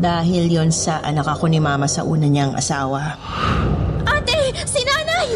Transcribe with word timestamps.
Dahil 0.00 0.48
yon 0.48 0.72
sa 0.72 1.04
anak 1.04 1.28
ako 1.28 1.52
ni 1.52 1.60
mama 1.60 1.84
sa 1.84 2.00
una 2.08 2.24
niyang 2.24 2.56
asawa. 2.56 3.20
Ate! 4.08 4.56
Si 4.64 4.80
nanay! 4.80 5.28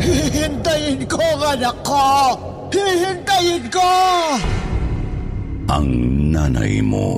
Hihintayin 0.00 1.04
ko 1.04 1.20
ang 1.20 1.60
anak 1.60 1.76
ko! 1.84 2.32
Hihintayin 2.72 3.68
ko! 3.68 3.92
Ang 5.68 5.88
nanay 6.32 6.80
mo. 6.80 7.12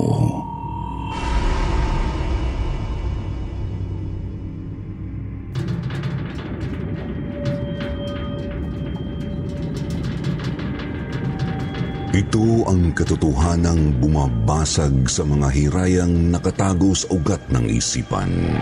Ito 12.18 12.66
ang 12.66 12.98
katotohanang 12.98 14.02
bumabasag 14.02 15.06
sa 15.06 15.22
mga 15.22 15.54
hirayang 15.54 16.34
nakatago 16.34 16.90
sa 16.90 17.14
ugat 17.14 17.46
ng 17.46 17.70
isipan. 17.70 18.58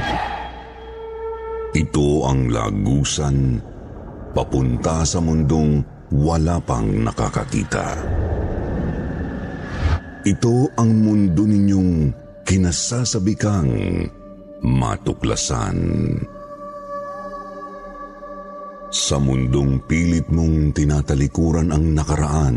Ito 1.72 2.28
ang 2.28 2.52
lagusan 2.52 3.56
papunta 4.36 5.08
sa 5.08 5.24
mundong 5.24 5.80
wala 6.12 6.60
pang 6.60 7.00
nakakakita. 7.00 7.96
Ito 10.28 10.76
ang 10.76 10.90
mundo 11.00 11.48
ninyong 11.48 12.12
kinasasabikang 12.44 13.72
matuklasan. 14.68 15.80
Sa 18.92 19.16
mundong 19.16 19.80
pilit 19.88 20.28
mong 20.28 20.76
tinatalikuran 20.76 21.72
ang 21.72 21.96
nakaraan, 21.96 22.56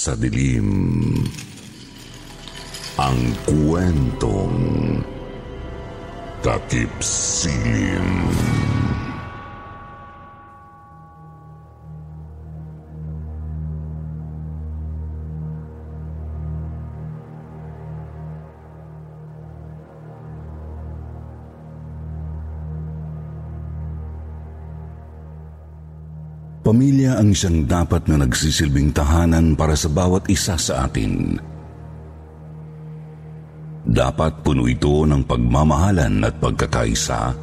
sa 0.00 0.16
dilim. 0.16 1.12
Ang 2.96 3.20
kwentong 3.44 4.60
takip 6.40 6.88
silim. 7.04 8.24
Pamilya 26.70 27.18
ang 27.18 27.34
siyang 27.34 27.66
dapat 27.66 28.06
na 28.06 28.22
nagsisilbing 28.22 28.94
tahanan 28.94 29.58
para 29.58 29.74
sa 29.74 29.90
bawat 29.90 30.30
isa 30.30 30.54
sa 30.54 30.86
atin. 30.86 31.34
Dapat 33.90 34.46
puno 34.46 34.70
ito 34.70 35.02
ng 35.02 35.18
pagmamahalan 35.26 36.22
at 36.22 36.38
pagkakaisa 36.38 37.34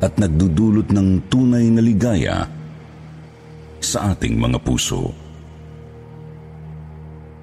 at 0.00 0.12
nagdudulot 0.16 0.88
ng 0.96 1.28
tunay 1.28 1.68
na 1.68 1.84
ligaya 1.84 2.48
sa 3.84 4.16
ating 4.16 4.40
mga 4.40 4.64
puso. 4.64 5.12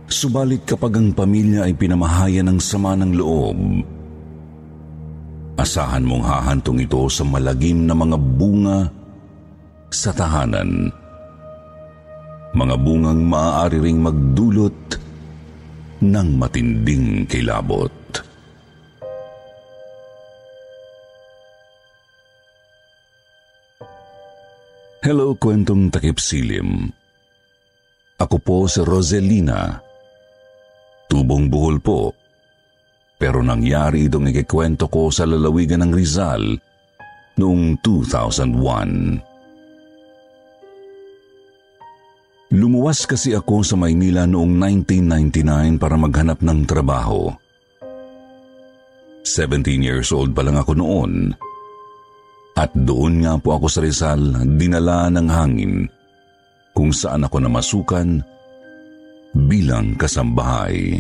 Subalit 0.09 0.65
kapag 0.65 0.97
ang 0.97 1.13
pamilya 1.13 1.69
ay 1.69 1.77
pinamahayan 1.77 2.49
ng 2.49 2.57
sama 2.57 2.97
ng 2.97 3.13
loob, 3.13 3.85
asahan 5.53 6.01
mong 6.01 6.25
hahantong 6.25 6.81
ito 6.81 7.05
sa 7.13 7.21
malagim 7.21 7.85
na 7.85 7.93
mga 7.93 8.17
bunga 8.17 8.89
sa 9.89 10.13
tahanan. 10.13 10.93
Mga 12.53 12.75
bungang 12.81 13.21
maaari 13.29 13.77
ring 13.77 14.01
magdulot 14.01 14.97
ng 16.01 16.29
matinding 16.37 17.29
kilabot. 17.29 17.93
Hello, 24.99 25.31
kwentong 25.37 25.89
takip 25.89 26.19
silim. 26.19 26.91
Ako 28.19 28.35
po 28.43 28.57
si 28.67 28.83
Roselina. 28.83 29.79
Tubong 31.07 31.47
buhol 31.47 31.79
po. 31.79 32.11
Pero 33.15 33.39
nangyari 33.39 34.11
itong 34.11 34.27
ikikwento 34.31 34.91
ko 34.91 35.07
sa 35.07 35.23
lalawigan 35.23 35.87
ng 35.87 35.91
Rizal 35.95 36.43
noong 37.39 37.79
2001. 37.79 39.28
Lumuwas 42.49 43.05
kasi 43.05 43.37
ako 43.37 43.61
sa 43.61 43.77
Maynila 43.77 44.25
noong 44.25 44.57
1999 44.89 45.77
para 45.77 45.93
maghanap 45.93 46.41
ng 46.41 46.65
trabaho. 46.65 47.29
17 49.21 49.85
years 49.85 50.09
old 50.09 50.33
pa 50.33 50.41
lang 50.41 50.57
ako 50.57 50.73
noon. 50.73 51.29
At 52.57 52.73
doon 52.73 53.21
nga 53.21 53.37
po 53.37 53.53
ako 53.53 53.69
sa 53.69 53.85
Rizal 53.85 54.49
dinala 54.57 55.13
ng 55.13 55.27
hangin 55.29 55.85
kung 56.73 56.89
saan 56.89 57.29
ako 57.29 57.37
namasukan 57.37 58.25
bilang 59.45 59.93
kasambahay. 59.93 60.97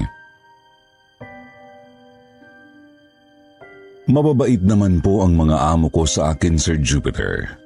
Mababait 4.05 4.61
naman 4.61 5.01
po 5.01 5.25
ang 5.25 5.33
mga 5.33 5.57
amo 5.73 5.89
ko 5.89 6.05
sa 6.05 6.37
akin, 6.37 6.61
Sir 6.61 6.77
Jupiter. 6.77 7.57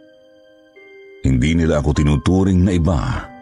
Hindi 1.23 1.55
nila 1.55 1.83
ako 1.83 1.99
tinuturing 1.99 2.63
na 2.63 2.71
iba. 2.75 3.32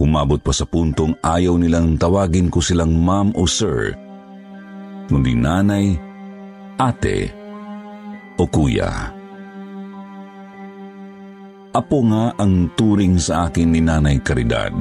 Umabot 0.00 0.40
pa 0.40 0.48
sa 0.56 0.64
puntong 0.64 1.20
ayaw 1.20 1.60
nilang 1.60 2.00
tawagin 2.00 2.48
ko 2.48 2.64
silang 2.64 2.96
ma'am 2.96 3.36
o 3.36 3.44
sir, 3.44 3.92
kundi 5.12 5.36
nanay, 5.36 5.92
ate, 6.80 7.28
o 8.40 8.48
kuya. 8.48 9.12
Apo 11.70 12.02
nga 12.08 12.34
ang 12.34 12.72
turing 12.74 13.20
sa 13.20 13.46
akin 13.46 13.70
ni 13.70 13.78
Nanay 13.78 14.18
Caridad. 14.24 14.74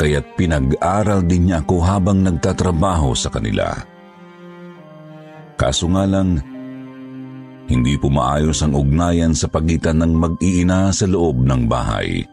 Kaya't 0.00 0.26
pinag-aral 0.40 1.20
din 1.28 1.52
niya 1.52 1.60
ako 1.60 1.84
habang 1.84 2.24
nagtatrabaho 2.24 3.12
sa 3.12 3.28
kanila. 3.28 3.76
Kaso 5.60 5.84
nga 5.92 6.08
lang, 6.08 6.40
hindi 7.68 7.94
pumaayos 8.00 8.64
ang 8.64 8.72
ugnayan 8.72 9.36
sa 9.36 9.52
pagitan 9.52 10.00
ng 10.00 10.12
mag-iina 10.16 10.88
sa 10.96 11.04
loob 11.04 11.44
ng 11.44 11.68
bahay. 11.68 12.24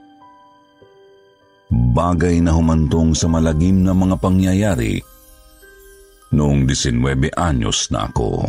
Bagay 1.89 2.37
na 2.39 2.53
humantong 2.53 3.17
sa 3.17 3.25
malagim 3.25 3.81
na 3.81 3.97
mga 3.97 4.15
pangyayari 4.21 5.01
noong 6.29 6.69
19 6.69 7.33
anyos 7.33 7.89
na 7.89 8.05
ako. 8.05 8.45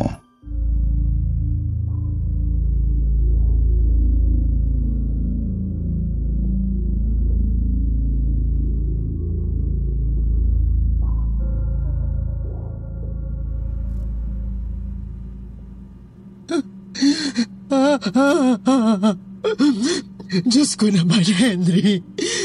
Diyos 20.51 20.79
ko 20.79 20.87
naman, 20.87 21.27
Henry. 21.27 21.99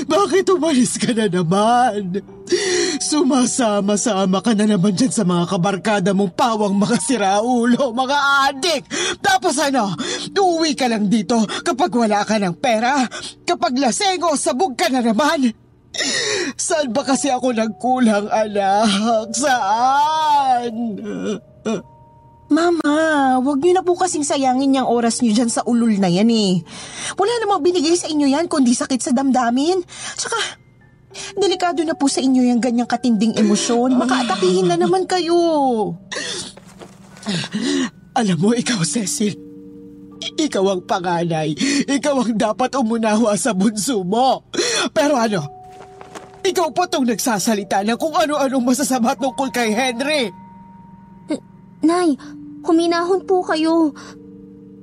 Bakit 0.06 0.46
umalis 0.54 0.94
ka 1.02 1.10
na 1.10 1.26
naman? 1.26 2.22
Sumasama-sama 3.02 4.38
ka 4.38 4.54
na 4.54 4.70
naman 4.70 4.94
dyan 4.94 5.10
sa 5.10 5.26
mga 5.26 5.50
kabarkada 5.50 6.10
mong 6.14 6.32
pawang 6.38 6.78
mga 6.78 6.96
siraulo, 7.02 7.90
mga 7.90 8.18
adik. 8.46 8.82
Tapos 9.18 9.58
ano, 9.58 9.90
uuwi 10.30 10.78
ka 10.78 10.86
lang 10.86 11.10
dito 11.10 11.42
kapag 11.66 11.90
wala 11.90 12.22
ka 12.22 12.38
ng 12.38 12.54
pera, 12.54 13.02
kapag 13.42 13.74
laseng 13.74 14.22
o 14.22 14.38
sabog 14.38 14.78
ka 14.78 14.86
na 14.86 15.02
naman. 15.02 15.50
Saan 16.54 16.92
ba 16.92 17.02
kasi 17.02 17.32
ako 17.32 17.56
nagkulang, 17.56 18.30
anak? 18.30 19.32
Saan? 19.34 20.72
Mama, 22.46 23.42
wag 23.42 23.58
niyo 23.58 23.74
na 23.74 23.82
po 23.82 23.98
kasing 23.98 24.22
sayangin 24.22 24.78
yung 24.78 24.86
oras 24.86 25.18
niyo 25.18 25.34
dyan 25.34 25.50
sa 25.50 25.66
ulul 25.66 25.98
na 25.98 26.06
yan 26.06 26.30
eh. 26.30 26.62
Wala 27.18 27.32
namang 27.42 27.66
binigay 27.66 27.98
sa 27.98 28.06
inyo 28.06 28.30
yan 28.30 28.46
kundi 28.46 28.70
sakit 28.70 29.02
sa 29.02 29.10
damdamin. 29.10 29.82
Tsaka, 30.14 30.38
delikado 31.34 31.82
na 31.82 31.98
po 31.98 32.06
sa 32.06 32.22
inyo 32.22 32.46
yung 32.46 32.62
ganyang 32.62 32.86
katinding 32.86 33.34
emosyon. 33.34 33.98
Makaatakihin 33.98 34.70
na 34.70 34.78
naman 34.78 35.10
kayo. 35.10 35.34
Alam 38.14 38.38
mo, 38.38 38.54
ikaw, 38.54 38.78
Cecil. 38.86 39.34
Ikaw 40.38 40.64
ang 40.70 40.82
panganay. 40.86 41.50
Ikaw 41.90 42.14
ang 42.22 42.34
dapat 42.38 42.70
umunawa 42.78 43.34
sa 43.34 43.52
bunso 43.58 44.06
mo. 44.06 44.46
Pero 44.94 45.18
ano, 45.18 45.42
ikaw 46.46 46.70
pa 46.70 46.86
tong 46.86 47.10
nagsasalita 47.10 47.82
ng 47.82 47.98
kung 47.98 48.14
ano-anong 48.14 48.70
masasama 48.70 49.18
tungkol 49.18 49.50
kay 49.50 49.74
Henry. 49.74 50.30
Nay, 51.84 52.16
huminahon 52.64 53.26
po 53.28 53.44
kayo. 53.44 53.92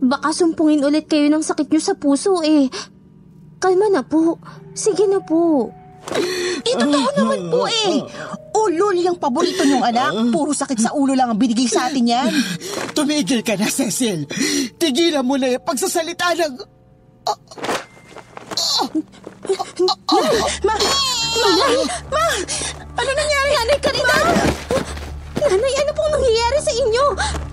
Baka 0.04 0.36
sumpungin 0.36 0.84
ulit 0.84 1.08
kayo 1.08 1.32
ng 1.32 1.42
sakit 1.42 1.72
nyo 1.72 1.82
sa 1.82 1.96
puso 1.96 2.44
eh. 2.44 2.68
Kalma 3.64 3.88
na 3.88 4.04
po. 4.04 4.36
Sige 4.76 5.08
na 5.08 5.24
po. 5.24 5.72
Eh, 6.68 6.76
totoo 6.76 7.10
naman 7.16 7.40
po 7.48 7.64
eh. 7.72 8.04
Ulul 8.54 9.00
yung 9.00 9.16
paborito 9.16 9.64
niyong 9.64 9.88
anak. 9.88 10.12
Puro 10.36 10.52
sakit 10.52 10.76
sa 10.76 10.92
ulo 10.92 11.16
lang 11.16 11.32
ang 11.32 11.40
binigay 11.40 11.66
sa 11.72 11.88
atin 11.88 12.04
yan. 12.04 12.30
Tumigil 12.92 13.40
ka 13.40 13.56
na, 13.56 13.72
Cecil. 13.72 14.28
Tigilan 14.76 15.24
mo 15.24 15.40
na 15.40 15.56
yung 15.56 15.64
pagsasalita 15.64 16.36
ng... 16.36 16.54
Ma! 19.88 19.96
Ma! 20.68 20.76
Ma! 22.12 22.24
Ano 23.00 23.10
nangyari? 23.16 23.52
Nanay 23.56 23.80
Caridad! 23.80 24.26
Nanay, 25.44 25.76
ano 25.76 25.92
pong 25.92 26.12
nangyayari 26.16 26.60
sa 26.64 26.72
inyo? 26.72 27.06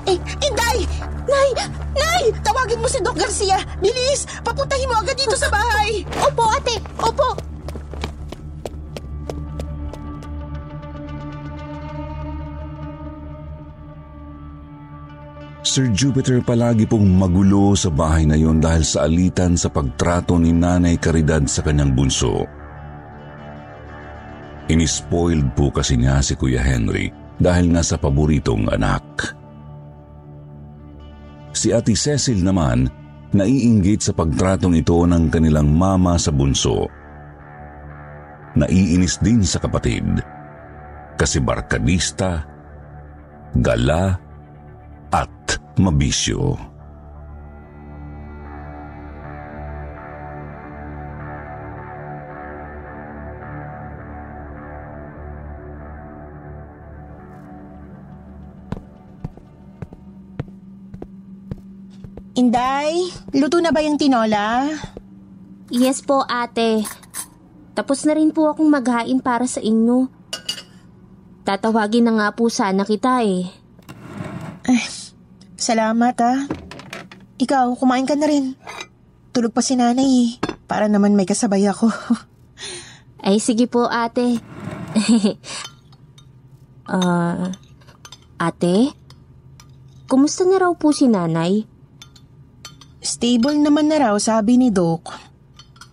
Eh, 0.07 0.19
Inday! 0.47 0.79
Nay! 1.27 1.51
Nay! 1.99 2.23
Tawagin 2.39 2.79
mo 2.79 2.87
si 2.87 3.03
Doc 3.03 3.19
Garcia! 3.19 3.59
Bilis! 3.83 4.31
Papuntahin 4.47 4.87
mo 4.87 5.03
agad 5.03 5.19
dito 5.19 5.35
sa 5.35 5.51
bahay! 5.51 6.07
Opo, 6.23 6.47
ate! 6.55 6.79
Opo! 7.03 7.35
Sir 15.67 15.91
Jupiter 15.91 16.41
palagi 16.47 16.87
pong 16.87 17.11
magulo 17.11 17.75
sa 17.75 17.91
bahay 17.91 18.23
na 18.27 18.39
yon 18.39 18.63
dahil 18.63 18.87
sa 18.87 19.07
alitan 19.07 19.59
sa 19.59 19.67
pagtrato 19.71 20.39
ni 20.39 20.55
Nanay 20.55 20.95
Caridad 20.99 21.43
sa 21.47 21.63
kanyang 21.63 21.95
bunso. 21.95 22.47
Inispoiled 24.71 25.59
po 25.59 25.75
kasi 25.75 25.99
niya 25.99 26.23
si 26.23 26.39
Kuya 26.39 26.63
Henry 26.63 27.30
dahil 27.41 27.73
nga 27.73 27.83
sa 27.83 27.97
paboritong 27.97 28.69
anak. 28.69 29.35
Si 31.51 31.73
Ate 31.75 31.97
Cecil 31.97 32.45
naman 32.45 32.87
naiinggit 33.35 34.07
sa 34.07 34.13
pagtratong 34.15 34.79
ito 34.79 35.03
ng 35.03 35.33
kanilang 35.33 35.73
mama 35.73 36.21
sa 36.21 36.31
bunso. 36.31 36.87
Naiinis 38.55 39.19
din 39.25 39.43
sa 39.43 39.59
kapatid 39.59 40.05
kasi 41.17 41.37
barkadista, 41.43 42.45
gala, 43.61 44.17
at 45.11 45.59
mabisyo. 45.77 46.70
Luto 63.35 63.59
na 63.63 63.71
ba 63.71 63.83
yung 63.85 64.01
tinola? 64.01 64.67
Yes 65.71 66.03
po, 66.03 66.27
ate. 66.27 66.83
Tapos 67.79 68.03
na 68.03 68.19
rin 68.19 68.35
po 68.35 68.51
akong 68.51 68.67
maghain 68.67 69.23
para 69.23 69.47
sa 69.47 69.63
inyo. 69.63 70.11
Tatawagin 71.47 72.11
na 72.11 72.13
nga 72.19 72.29
po 72.35 72.51
sana 72.51 72.83
kita 72.83 73.23
eh. 73.23 73.47
Salamat 75.55 76.17
ah. 76.21 76.45
Ikaw, 77.41 77.73
kumain 77.79 78.05
ka 78.05 78.19
na 78.19 78.27
rin. 78.29 78.59
Tulog 79.31 79.55
pa 79.55 79.63
si 79.63 79.79
nanay 79.79 80.11
eh. 80.11 80.29
Para 80.67 80.91
naman 80.91 81.15
may 81.15 81.25
kasabay 81.25 81.65
ako. 81.71 81.89
Ay, 83.27 83.39
sige 83.39 83.71
po, 83.71 83.87
ate. 83.87 84.39
Ah, 86.91 87.55
ate? 88.35 88.91
Kumusta 90.11 90.43
na 90.43 90.59
raw 90.59 90.75
po 90.75 90.91
si 90.91 91.07
nanay? 91.07 91.70
Stable 93.11 93.59
naman 93.59 93.91
na 93.91 93.99
raw, 94.07 94.15
sabi 94.23 94.55
ni 94.55 94.71
Doc. 94.71 95.11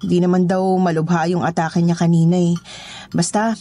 Di 0.06 0.22
naman 0.22 0.46
daw 0.46 0.62
malubha 0.78 1.26
yung 1.26 1.42
atake 1.42 1.82
niya 1.82 1.98
kanina 1.98 2.38
eh. 2.38 2.54
Basta, 3.10 3.58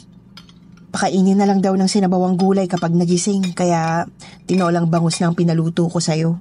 pakainin 0.92 1.40
na 1.40 1.48
lang 1.48 1.64
daw 1.64 1.72
ng 1.72 1.88
sinabawang 1.88 2.36
gulay 2.36 2.68
kapag 2.68 2.92
nagising. 2.92 3.56
Kaya, 3.56 4.04
tinolang 4.44 4.92
bangus 4.92 5.16
na 5.24 5.32
ang 5.32 5.36
pinaluto 5.38 5.88
ko 5.88 5.96
sa'yo. 5.96 6.36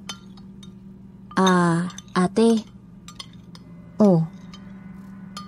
Ah, 1.40 1.88
ate, 2.12 2.76
Oh, 3.96 4.28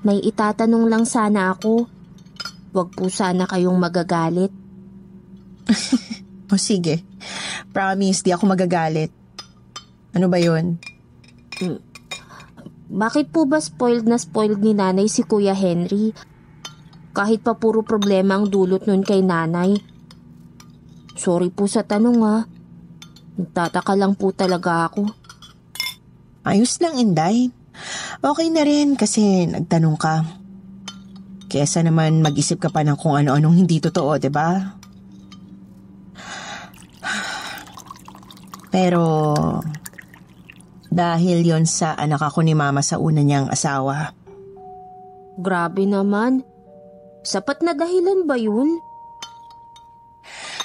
may 0.09 0.25
itatanong 0.25 0.89
lang 0.89 1.05
sana 1.05 1.53
ako. 1.53 1.85
Huwag 2.73 2.89
po 2.97 3.13
sana 3.13 3.45
kayong 3.45 3.77
magagalit. 3.77 4.49
o 6.53 6.57
sige. 6.57 7.05
Promise, 7.77 8.25
di 8.25 8.33
ako 8.33 8.49
magagalit. 8.49 9.13
Ano 10.17 10.33
ba 10.33 10.41
yon? 10.41 10.81
Bakit 12.89 13.35
po 13.35 13.45
ba 13.45 13.61
spoiled 13.61 14.09
na 14.09 14.17
spoiled 14.17 14.65
ni 14.65 14.73
nanay 14.73 15.11
si 15.11 15.27
Kuya 15.27 15.53
Henry? 15.53 16.17
Kahit 17.13 17.43
pa 17.43 17.59
puro 17.59 17.83
problema 17.83 18.39
ang 18.39 18.47
dulot 18.47 18.87
nun 18.87 19.03
kay 19.03 19.21
nanay. 19.21 19.77
Sorry 21.19 21.51
po 21.51 21.67
sa 21.67 21.83
tanong 21.83 22.19
ha. 22.23 22.47
Nagtataka 23.39 23.95
lang 23.99 24.15
po 24.15 24.31
talaga 24.31 24.87
ako. 24.87 25.11
Ayos 26.47 26.79
lang, 26.81 26.97
Inday. 26.97 27.51
Okay 28.19 28.49
na 28.51 28.63
rin 28.67 28.97
kasi 28.97 29.47
nagtanong 29.47 29.99
ka. 29.99 30.27
Kesa 31.47 31.85
naman 31.85 32.25
mag-isip 32.25 32.59
ka 32.59 32.73
pa 32.73 32.83
ng 32.83 32.97
kung 32.99 33.15
ano-anong 33.15 33.67
hindi 33.67 33.79
totoo, 33.79 34.17
ba? 34.31 34.79
Pero 38.75 39.35
dahil 40.89 41.45
yon 41.45 41.65
sa 41.69 41.93
anak 41.95 42.25
ako 42.25 42.45
ni 42.45 42.57
mama 42.57 42.81
sa 42.81 42.97
una 42.97 43.21
niyang 43.21 43.53
asawa. 43.53 44.13
Grabe 45.39 45.87
naman. 45.87 46.43
Sapat 47.23 47.61
na 47.63 47.77
dahilan 47.77 48.25
ba 48.25 48.35
yun? 48.41 48.81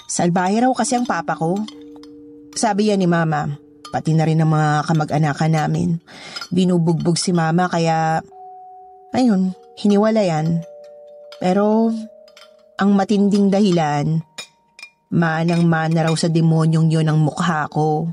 Salbahe 0.08 0.62
raw 0.62 0.72
kasi 0.74 0.98
ang 0.98 1.06
papa 1.06 1.36
ko. 1.38 1.60
Sabi 2.54 2.94
yan 2.94 3.02
ni 3.02 3.10
mama, 3.10 3.50
pati 3.90 4.14
na 4.14 4.26
rin 4.26 4.42
ng 4.42 4.50
mga 4.50 4.70
kamag-anakan 4.90 5.54
namin. 5.54 5.90
Binubugbog 6.54 7.18
si 7.18 7.34
mama 7.34 7.66
kaya, 7.66 8.22
ayun, 9.14 9.58
hiniwala 9.78 10.22
yan. 10.22 10.62
Pero, 11.42 11.90
ang 12.78 12.94
matinding 12.94 13.50
dahilan, 13.50 14.22
manang-mana 15.14 16.10
raw 16.10 16.16
sa 16.18 16.30
demonyong 16.30 16.90
yun 16.90 17.10
ang 17.10 17.22
mukha 17.22 17.70
ko. 17.70 18.10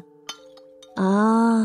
Ah, 1.00 1.64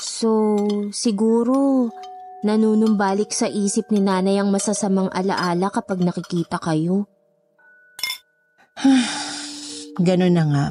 so 0.00 0.56
siguro 0.90 1.92
Nanunumbalik 2.40 3.36
sa 3.36 3.52
isip 3.52 3.92
ni 3.92 4.00
nanay 4.00 4.40
ang 4.40 4.48
masasamang 4.48 5.12
alaala 5.12 5.68
kapag 5.68 6.00
nakikita 6.00 6.56
kayo. 6.56 7.04
Ganun 10.08 10.32
na 10.32 10.44
nga. 10.48 10.66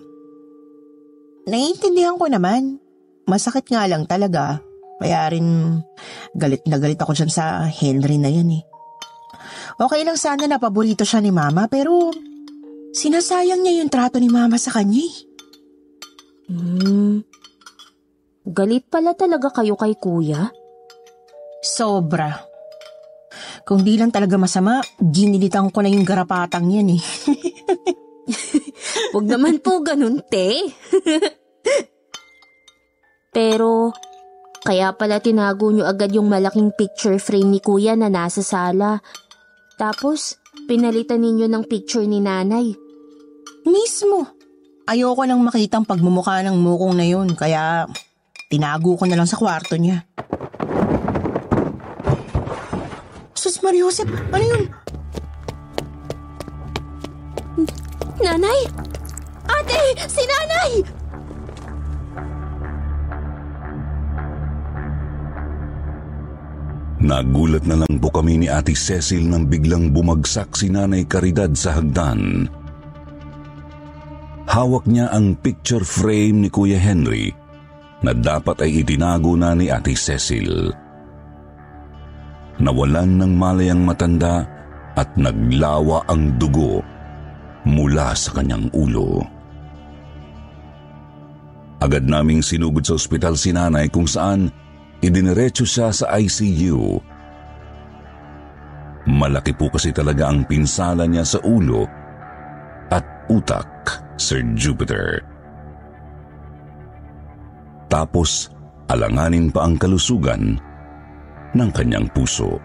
Naiintindihan 1.46 2.18
ko 2.18 2.26
naman. 2.26 2.82
Masakit 3.30 3.70
nga 3.70 3.86
lang 3.86 4.10
talaga. 4.10 4.66
Kaya 4.98 5.30
rin 5.30 5.78
galit 6.34 6.66
na 6.66 6.82
galit 6.82 6.98
ako 6.98 7.14
dyan 7.14 7.30
sa 7.30 7.70
Henry 7.70 8.18
na 8.18 8.34
yan 8.34 8.50
eh. 8.50 8.64
Okay 9.78 10.02
lang 10.02 10.18
sana 10.18 10.50
na 10.50 10.58
paborito 10.58 11.06
siya 11.06 11.22
ni 11.22 11.30
mama 11.30 11.70
pero 11.70 12.10
sinasayang 12.98 13.62
niya 13.62 13.86
yung 13.86 13.94
trato 13.94 14.18
ni 14.18 14.28
mama 14.28 14.58
sa 14.58 14.74
kanya 14.74 15.06
eh. 15.06 15.16
Hmm. 16.50 17.29
Galit 18.50 18.90
pala 18.90 19.14
talaga 19.14 19.62
kayo 19.62 19.78
kay 19.78 19.94
kuya? 19.94 20.50
Sobra. 21.62 22.34
Kung 23.62 23.86
di 23.86 23.94
lang 23.94 24.10
talaga 24.10 24.42
masama, 24.42 24.82
ginilitan 24.98 25.70
ko 25.70 25.86
na 25.86 25.94
yung 25.94 26.02
garapatang 26.02 26.66
yan 26.66 26.98
eh. 26.98 27.04
Huwag 29.14 29.30
naman 29.30 29.62
po 29.62 29.86
ganun, 29.86 30.26
te. 30.26 30.66
Pero, 33.38 33.94
kaya 34.66 34.98
pala 34.98 35.22
tinago 35.22 35.70
nyo 35.70 35.86
agad 35.86 36.10
yung 36.10 36.34
malaking 36.34 36.74
picture 36.74 37.22
frame 37.22 37.54
ni 37.54 37.62
kuya 37.62 37.94
na 37.94 38.10
nasa 38.10 38.42
sala. 38.42 38.98
Tapos, 39.78 40.42
pinalitan 40.66 41.22
ninyo 41.22 41.46
ng 41.46 41.70
picture 41.70 42.10
ni 42.10 42.18
nanay. 42.18 42.74
Mismo. 43.70 44.26
Ayoko 44.90 45.22
nang 45.30 45.46
makitang 45.46 45.86
pagmumukha 45.86 46.42
ng 46.42 46.58
mukong 46.58 46.98
na 46.98 47.06
yun, 47.06 47.38
kaya 47.38 47.86
tinago 48.50 48.98
ko 48.98 49.06
na 49.06 49.14
lang 49.14 49.30
sa 49.30 49.38
kwarto 49.38 49.78
niya. 49.78 50.04
Sus 53.38 53.62
Maria 53.62 53.86
Josep, 53.88 54.10
ano 54.10 54.44
yun? 54.44 54.64
Nanay! 58.20 58.60
Ate! 59.48 59.80
Si 60.12 60.24
nanay! 60.28 60.72
Nagulat 67.00 67.64
na 67.64 67.80
lang 67.80 67.96
po 68.04 68.12
kami 68.12 68.44
ni 68.44 68.48
Ate 68.52 68.76
Cecil 68.76 69.24
nang 69.24 69.48
biglang 69.48 69.96
bumagsak 69.96 70.52
si 70.52 70.68
Nanay 70.68 71.08
Caridad 71.08 71.56
sa 71.56 71.80
hagdan. 71.80 72.52
Hawak 74.52 74.84
niya 74.84 75.08
ang 75.16 75.40
picture 75.40 75.86
frame 75.88 76.44
ni 76.44 76.50
Kuya 76.52 76.76
Henry 76.76 77.39
na 78.00 78.16
dapat 78.16 78.64
ay 78.64 78.84
itinago 78.84 79.36
na 79.36 79.52
ni 79.56 79.68
Ate 79.68 79.96
Cecil. 79.96 80.72
Nawalan 82.60 83.24
ng 83.24 83.34
malay 83.36 83.72
ang 83.72 83.84
matanda 83.88 84.44
at 84.96 85.08
naglawa 85.16 86.04
ang 86.12 86.36
dugo 86.36 86.84
mula 87.64 88.12
sa 88.16 88.36
kanyang 88.36 88.68
ulo. 88.76 89.24
Agad 91.80 92.04
naming 92.04 92.44
sinugod 92.44 92.84
sa 92.84 93.00
ospital 93.00 93.40
si 93.40 93.56
nanay 93.56 93.88
kung 93.88 94.04
saan 94.04 94.52
idiniretso 95.00 95.64
siya 95.64 95.96
sa 95.96 96.12
ICU. 96.20 97.00
Malaki 99.08 99.56
po 99.56 99.72
kasi 99.72 99.96
talaga 99.96 100.28
ang 100.28 100.44
pinsala 100.44 101.08
niya 101.08 101.24
sa 101.24 101.40
ulo 101.40 101.88
at 102.92 103.04
utak, 103.32 104.04
Sir 104.20 104.44
Jupiter. 104.60 105.24
Tapos, 107.90 108.54
alanganin 108.86 109.50
pa 109.50 109.66
ang 109.66 109.76
kalusugan 109.76 110.62
ng 111.58 111.70
kanyang 111.74 112.06
puso. 112.14 112.62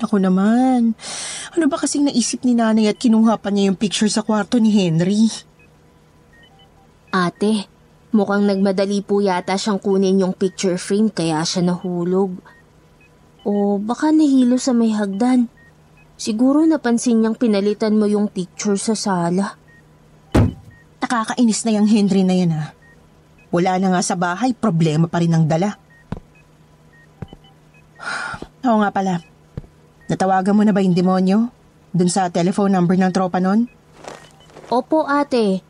Ako 0.00 0.16
naman. 0.16 0.96
Ano 1.56 1.64
ba 1.68 1.76
kasing 1.76 2.08
naisip 2.08 2.44
ni 2.44 2.56
nanay 2.56 2.88
at 2.88 2.96
kinuha 2.96 3.36
pa 3.36 3.52
niya 3.52 3.68
yung 3.72 3.80
picture 3.80 4.08
sa 4.08 4.24
kwarto 4.24 4.56
ni 4.56 4.72
Henry? 4.72 5.28
Ate, 7.12 7.68
mukhang 8.14 8.48
nagmadali 8.48 9.04
po 9.04 9.20
yata 9.20 9.60
siyang 9.60 9.76
kunin 9.76 10.24
yung 10.24 10.32
picture 10.32 10.80
frame 10.80 11.12
kaya 11.12 11.44
siya 11.44 11.68
nahulog. 11.68 12.59
O 13.46 13.80
baka 13.80 14.12
nahilo 14.12 14.60
sa 14.60 14.76
may 14.76 14.92
hagdan. 14.92 15.48
Siguro 16.20 16.60
napansin 16.68 17.24
niyang 17.24 17.36
pinalitan 17.40 17.96
mo 17.96 18.04
yung 18.04 18.28
picture 18.28 18.76
sa 18.76 18.92
sala. 18.92 19.56
Nakakainis 21.00 21.64
na 21.64 21.80
yung 21.80 21.88
Henry 21.88 22.22
na 22.22 22.36
yan 22.36 22.52
ha. 22.52 22.76
Wala 23.50 23.80
na 23.80 23.96
nga 23.96 24.02
sa 24.04 24.14
bahay, 24.14 24.54
problema 24.54 25.08
pa 25.08 25.18
rin 25.18 25.32
ang 25.32 25.48
dala. 25.48 25.74
Oo 28.68 28.78
nga 28.84 28.92
pala. 28.92 29.24
Natawagan 30.06 30.54
mo 30.54 30.62
na 30.62 30.76
ba 30.76 30.84
yung 30.84 30.94
demonyo? 30.94 31.48
Dun 31.90 32.10
sa 32.12 32.30
telephone 32.30 32.76
number 32.76 32.94
ng 32.94 33.10
tropa 33.10 33.40
nun? 33.40 33.66
Opo 34.70 35.08
ate. 35.08 35.64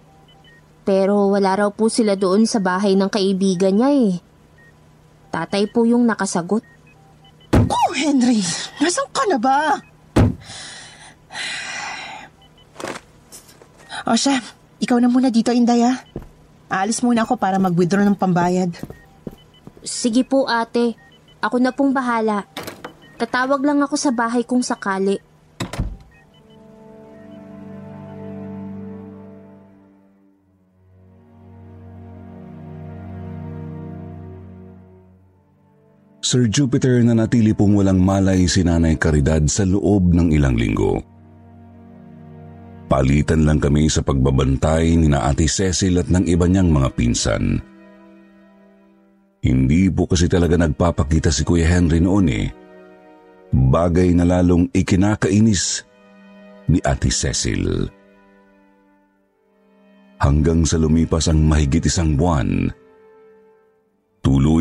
Pero 0.84 1.32
wala 1.32 1.56
raw 1.56 1.70
po 1.72 1.88
sila 1.88 2.18
doon 2.18 2.44
sa 2.44 2.58
bahay 2.60 2.98
ng 2.98 3.08
kaibigan 3.08 3.78
niya 3.78 3.90
eh. 3.94 4.12
Tatay 5.30 5.70
po 5.70 5.86
yung 5.86 6.04
nakasagot. 6.04 6.66
Oh, 7.68 7.90
Henry! 7.92 8.40
Nasaan 8.80 9.10
ka 9.12 9.22
na 9.28 9.38
ba? 9.40 9.58
O 14.08 14.16
siya, 14.16 14.40
ikaw 14.80 14.96
na 14.96 15.12
muna 15.12 15.28
dito, 15.28 15.52
Inday 15.52 15.84
ha. 15.84 16.00
Aalis 16.70 17.04
muna 17.04 17.26
ako 17.26 17.36
para 17.36 17.60
mag-withdraw 17.60 18.06
ng 18.06 18.16
pambayad. 18.16 18.70
Sige 19.84 20.24
po 20.24 20.46
ate, 20.46 20.96
ako 21.42 21.56
na 21.60 21.74
pong 21.74 21.92
bahala. 21.92 22.46
Tatawag 23.20 23.60
lang 23.60 23.84
ako 23.84 24.00
sa 24.00 24.14
bahay 24.14 24.46
kung 24.46 24.64
sakali. 24.64 25.20
Sir 36.30 36.46
Jupiter 36.46 37.02
na 37.02 37.10
natili 37.10 37.50
pong 37.50 37.74
walang 37.74 38.06
malay 38.06 38.46
si 38.46 38.62
Nanay 38.62 38.94
Caridad 38.94 39.42
sa 39.50 39.66
loob 39.66 40.14
ng 40.14 40.30
ilang 40.30 40.54
linggo. 40.54 41.02
Palitan 42.86 43.42
lang 43.42 43.58
kami 43.58 43.90
sa 43.90 43.98
pagbabantay 43.98 44.94
ni 44.94 45.10
na 45.10 45.26
Ate 45.26 45.50
Cecil 45.50 45.98
at 45.98 46.06
ng 46.06 46.30
iba 46.30 46.46
niyang 46.46 46.70
mga 46.70 46.94
pinsan. 46.94 47.58
Hindi 49.42 49.90
po 49.90 50.06
kasi 50.06 50.30
talaga 50.30 50.54
nagpapakita 50.54 51.34
si 51.34 51.42
Kuya 51.42 51.66
Henry 51.66 51.98
noon 51.98 52.30
eh. 52.30 52.46
Bagay 53.50 54.14
na 54.14 54.22
lalong 54.22 54.70
ikinakainis 54.70 55.82
ni 56.70 56.78
Ate 56.86 57.10
Cecil. 57.10 57.90
Hanggang 60.22 60.62
sa 60.62 60.78
lumipas 60.78 61.26
ang 61.26 61.42
mahigit 61.42 61.90
isang 61.90 62.14
buwan, 62.14 62.70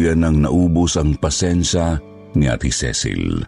tuluyan 0.09 0.25
nang 0.25 0.41
naubos 0.41 0.97
ang 0.97 1.13
pasensya 1.21 2.01
ni 2.33 2.49
Ate 2.49 2.73
Cecil. 2.73 3.45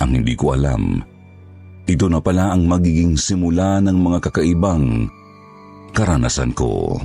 Ang 0.00 0.10
hindi 0.16 0.32
ko 0.32 0.56
alam, 0.56 1.04
ito 1.84 2.08
na 2.08 2.24
pala 2.24 2.56
ang 2.56 2.64
magiging 2.64 3.20
simula 3.20 3.84
ng 3.84 3.92
mga 4.00 4.18
kakaibang 4.24 5.12
karanasan 5.92 6.56
ko. 6.56 6.96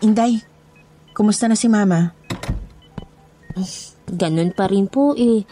Inday, 0.00 0.40
kumusta 1.12 1.44
na 1.44 1.52
si 1.52 1.68
Mama? 1.68 2.16
Ganun 4.10 4.50
pa 4.54 4.66
rin 4.70 4.86
po 4.90 5.14
eh. 5.14 5.46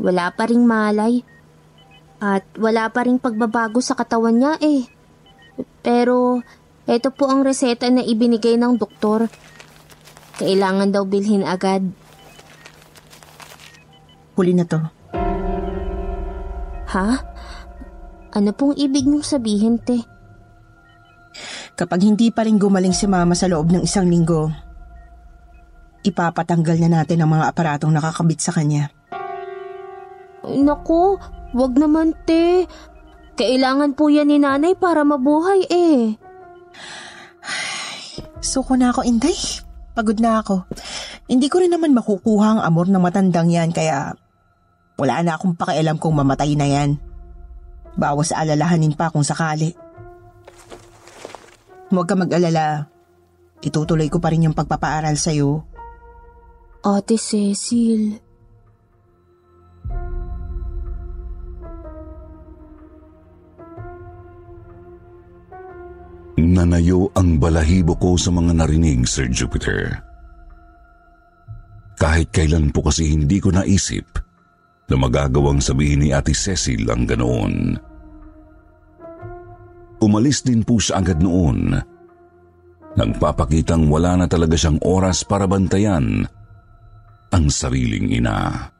Wala 0.00 0.32
pa 0.32 0.48
ring 0.48 0.64
malay. 0.64 1.20
At 2.24 2.44
wala 2.56 2.88
pa 2.88 3.04
ring 3.04 3.20
pagbabago 3.20 3.84
sa 3.84 3.92
katawan 3.92 4.40
niya 4.40 4.54
eh. 4.60 4.88
Pero 5.84 6.40
ito 6.84 7.08
po 7.12 7.28
ang 7.28 7.44
reseta 7.44 7.88
na 7.88 8.04
ibinigay 8.04 8.56
ng 8.56 8.80
doktor. 8.80 9.28
Kailangan 10.40 10.90
daw 10.90 11.04
bilhin 11.06 11.46
agad. 11.46 11.84
Huli 14.34 14.52
na 14.56 14.66
to. 14.66 14.80
Ha? 16.90 17.08
Ano 18.34 18.50
pong 18.50 18.74
ibig 18.74 19.06
niyong 19.06 19.22
sabihin, 19.22 19.78
te? 19.78 20.02
Kapag 21.74 22.02
hindi 22.02 22.30
pa 22.34 22.46
rin 22.46 22.58
gumaling 22.58 22.94
si 22.94 23.06
Mama 23.06 23.34
sa 23.38 23.46
loob 23.46 23.70
ng 23.70 23.82
isang 23.82 24.06
linggo, 24.10 24.50
ipapatanggal 26.04 26.76
na 26.84 27.00
natin 27.00 27.24
ang 27.24 27.32
mga 27.32 27.48
aparatong 27.50 27.90
nakakabit 27.90 28.38
sa 28.44 28.52
kanya. 28.52 28.92
Naku, 30.44 31.16
wag 31.56 31.72
naman, 31.80 32.12
te. 32.28 32.68
Kailangan 33.34 33.96
po 33.96 34.12
yan 34.12 34.30
ni 34.30 34.38
nanay 34.38 34.76
para 34.76 35.02
mabuhay 35.02 35.66
eh. 35.66 36.14
Suko 38.44 38.76
na 38.76 38.92
ako, 38.92 39.02
Inday. 39.08 39.34
Pagod 39.96 40.20
na 40.20 40.44
ako. 40.44 40.68
Hindi 41.26 41.48
ko 41.48 41.64
rin 41.64 41.72
naman 41.72 41.96
makukuha 41.96 42.58
ang 42.58 42.60
amor 42.60 42.86
ng 42.92 43.00
matandang 43.00 43.48
yan 43.48 43.72
kaya 43.72 44.12
wala 45.00 45.24
na 45.24 45.34
akong 45.34 45.56
pakialam 45.56 45.96
kung 45.96 46.14
mamatay 46.14 46.52
na 46.54 46.68
yan. 46.68 47.00
Bawas 47.96 48.34
alalahanin 48.34 48.94
pa 48.94 49.08
kung 49.08 49.24
sakali. 49.24 49.72
Huwag 51.94 52.06
ka 52.10 52.14
mag-alala. 52.18 52.90
Itutuloy 53.62 54.10
ko 54.10 54.18
pa 54.18 54.34
rin 54.34 54.50
yung 54.50 54.56
pagpapaaral 54.58 55.14
sa'yo. 55.14 55.73
Ate 56.84 57.16
Cecil. 57.16 58.12
Nanayo 66.36 67.08
ang 67.16 67.40
balahibo 67.40 67.96
ko 67.96 68.20
sa 68.20 68.28
mga 68.28 68.52
narinig, 68.52 69.08
Sir 69.08 69.32
Jupiter. 69.32 69.96
Kahit 71.96 72.28
kailan 72.36 72.68
po 72.68 72.84
kasi 72.84 73.08
hindi 73.08 73.40
ko 73.40 73.48
naisip 73.48 74.04
na 74.92 75.00
magagawang 75.00 75.64
sabihin 75.64 76.04
ni 76.04 76.12
Ate 76.12 76.36
Cecil 76.36 76.84
ang 76.92 77.08
ganoon. 77.08 77.80
Umalis 80.04 80.44
din 80.44 80.60
po 80.60 80.76
siya 80.76 81.00
agad 81.00 81.24
noon. 81.24 81.80
Nagpapakitang 82.92 83.88
wala 83.88 84.20
na 84.20 84.26
talaga 84.28 84.52
siyang 84.52 84.84
oras 84.84 85.24
para 85.24 85.48
bantayan 85.48 86.28
ang 87.34 87.50
sariling 87.50 88.14
ina. 88.14 88.70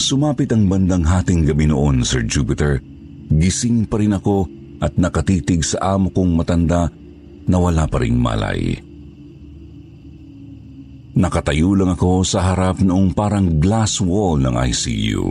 Sumapit 0.00 0.48
ang 0.56 0.64
bandang 0.64 1.04
hating 1.04 1.44
gabi 1.44 1.68
noon, 1.68 2.00
Sir 2.00 2.24
Jupiter. 2.24 2.80
Gising 3.28 3.84
pa 3.84 4.00
rin 4.00 4.16
ako 4.16 4.48
at 4.80 4.96
nakatitig 4.96 5.60
sa 5.60 6.00
amo 6.00 6.08
kong 6.08 6.32
matanda 6.32 6.88
na 7.44 7.56
wala 7.60 7.84
pa 7.84 8.00
ring 8.00 8.16
malay. 8.16 8.72
Nakatayo 11.18 11.76
lang 11.76 11.92
ako 11.92 12.24
sa 12.24 12.54
harap 12.54 12.80
noong 12.80 13.12
parang 13.12 13.60
glass 13.60 14.00
wall 14.00 14.40
ng 14.40 14.54
ICU. 14.54 15.26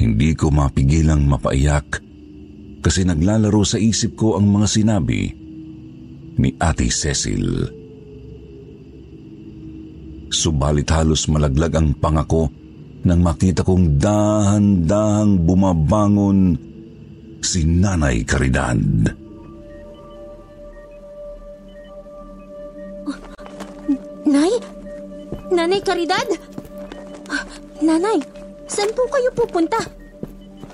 Hindi 0.00 0.30
ko 0.32 0.48
mapigilang 0.48 1.26
mapaiyak 1.28 2.00
kasi 2.80 3.02
naglalaro 3.02 3.66
sa 3.66 3.82
isip 3.82 4.14
ko 4.14 4.38
ang 4.38 4.46
mga 4.48 4.68
sinabi 4.70 5.26
ni 6.38 6.54
Ate 6.62 6.86
Cecil. 6.86 7.75
Subalit 10.26 10.90
halos 10.90 11.30
malaglag 11.30 11.74
ang 11.78 11.94
pangako 11.96 12.50
nang 13.06 13.22
makita 13.22 13.62
kong 13.62 14.02
dahan-dahang 14.02 15.46
bumabangon 15.46 16.58
si 17.38 17.62
Nanay 17.62 18.26
Caridad. 18.26 18.82
Nay? 24.26 24.52
Nanay 25.54 25.78
Caridad? 25.86 26.26
Ah, 27.30 27.46
Nanay, 27.78 28.18
saan 28.66 28.90
po 28.90 29.06
kayo 29.06 29.30
pupunta? 29.30 29.78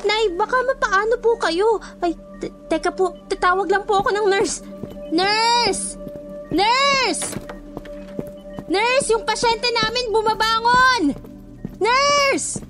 Nay, 0.09 0.33
baka 0.41 0.57
mapaano 0.65 1.15
po 1.21 1.37
kayo. 1.37 1.77
Ay, 2.01 2.17
te- 2.41 2.53
teka 2.73 2.97
po, 2.97 3.13
tatawag 3.29 3.69
lang 3.69 3.85
po 3.85 4.01
ako 4.01 4.09
ng 4.09 4.27
nurse. 4.33 4.65
Nurse! 5.13 6.01
Nurse! 6.49 7.52
Nurse, 8.73 9.13
yung 9.13 9.29
pasyente 9.29 9.69
namin 9.69 10.09
bumabangon! 10.09 11.03
Nurse! 11.77 12.65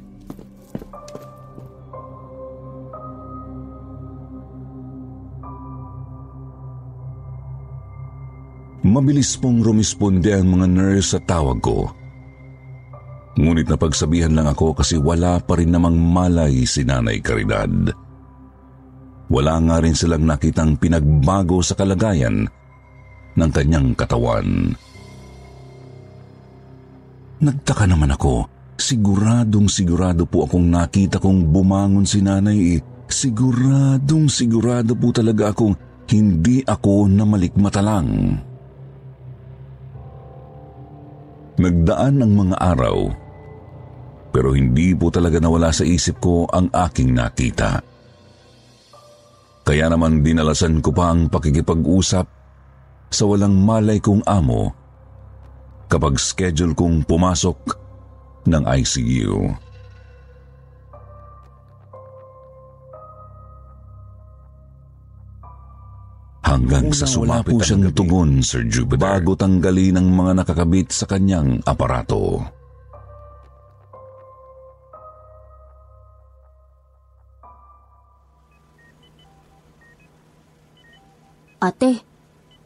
Mabilis 8.82 9.38
pong 9.38 9.62
rumisponde 9.62 10.34
ang 10.34 10.58
mga 10.58 10.66
nurse 10.66 11.14
sa 11.14 11.20
tawag 11.22 11.62
ko. 11.62 11.86
Ngunit 13.38 13.70
napagsabihan 13.70 14.34
lang 14.34 14.50
ako 14.50 14.74
kasi 14.74 14.98
wala 14.98 15.38
pa 15.38 15.54
rin 15.54 15.70
namang 15.70 15.94
malay 15.94 16.66
si 16.66 16.82
Nanay 16.82 17.22
Caridad. 17.22 17.70
Wala 19.30 19.54
nga 19.64 19.78
rin 19.78 19.94
silang 19.94 20.26
nakitang 20.26 20.76
pinagbago 20.76 21.62
sa 21.62 21.78
kalagayan 21.78 22.44
ng 23.38 23.50
kanyang 23.54 23.94
katawan. 23.94 24.74
Nagtaka 27.42 27.90
naman 27.90 28.14
ako. 28.14 28.46
Siguradong 28.78 29.66
sigurado 29.66 30.22
po 30.30 30.46
akong 30.46 30.70
nakita 30.70 31.18
kong 31.18 31.50
bumangon 31.50 32.06
si 32.06 32.22
nanay 32.22 32.78
eh. 32.78 32.80
Siguradong 33.10 34.30
sigurado 34.30 34.94
po 34.94 35.10
talaga 35.10 35.50
akong 35.50 35.74
hindi 36.08 36.62
ako 36.62 37.10
namalikmata 37.10 37.82
lang. 37.82 38.38
Nagdaan 41.58 42.24
ang 42.24 42.32
mga 42.32 42.56
araw, 42.56 42.98
pero 44.32 44.56
hindi 44.56 44.96
po 44.96 45.12
talaga 45.12 45.36
nawala 45.36 45.68
sa 45.68 45.84
isip 45.84 46.16
ko 46.22 46.48
ang 46.48 46.72
aking 46.72 47.12
nakita. 47.12 47.84
Kaya 49.62 49.86
naman 49.92 50.24
dinalasan 50.24 50.80
ko 50.82 50.90
pa 50.90 51.12
ang 51.12 51.28
pakikipag-usap 51.28 52.26
sa 53.12 53.24
walang 53.28 53.62
malay 53.62 54.00
kong 54.00 54.24
amo 54.26 54.81
kapag 55.92 56.16
schedule 56.16 56.72
kong 56.72 57.04
pumasok 57.04 57.76
ng 58.48 58.64
ICU. 58.64 59.52
Hanggang 66.40 66.88
sa 66.96 67.04
sumapit 67.04 67.60
po 67.60 67.60
siyang 67.60 67.92
tugon, 67.92 68.40
Sir 68.40 68.64
Jupiter, 68.64 69.04
bago 69.04 69.36
tanggalin 69.36 70.00
ang 70.00 70.08
mga 70.08 70.32
nakakabit 70.40 70.88
sa 70.96 71.04
kanyang 71.04 71.60
aparato. 71.68 72.40
Ate, 81.62 82.02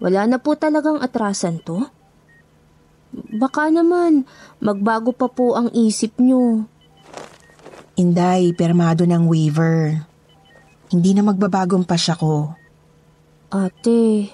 wala 0.00 0.24
na 0.24 0.38
po 0.40 0.56
talagang 0.56 1.02
atrasan 1.02 1.60
to? 1.60 1.84
Baka 3.14 3.70
naman, 3.70 4.26
magbago 4.58 5.14
pa 5.14 5.30
po 5.30 5.54
ang 5.54 5.70
isip 5.70 6.18
nyo. 6.18 6.66
Inday, 7.96 8.52
permado 8.52 9.06
ng 9.06 9.24
waiver. 9.28 10.04
Hindi 10.92 11.16
na 11.16 11.22
magbabagong 11.26 11.86
pasya 11.86 12.18
ko. 12.18 12.52
Ate, 13.50 14.30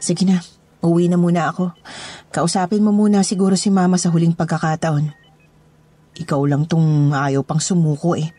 Sige 0.00 0.24
na, 0.24 0.40
uwi 0.80 1.12
na 1.12 1.20
muna 1.20 1.52
ako. 1.52 1.76
Kausapin 2.32 2.80
mo 2.80 2.88
muna 2.88 3.20
siguro 3.20 3.52
si 3.52 3.68
mama 3.68 4.00
sa 4.00 4.08
huling 4.08 4.32
pagkakataon. 4.32 5.12
Ikaw 6.16 6.40
lang 6.48 6.64
tong 6.64 7.12
ayaw 7.12 7.44
pang 7.44 7.60
sumuko 7.60 8.16
eh. 8.16 8.32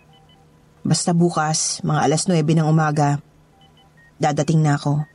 Basta 0.81 1.13
bukas, 1.13 1.85
mga 1.85 2.01
alas 2.01 2.25
9 2.25 2.41
ng 2.41 2.65
umaga, 2.65 3.21
dadating 4.17 4.65
na 4.65 4.81
ako. 4.81 5.05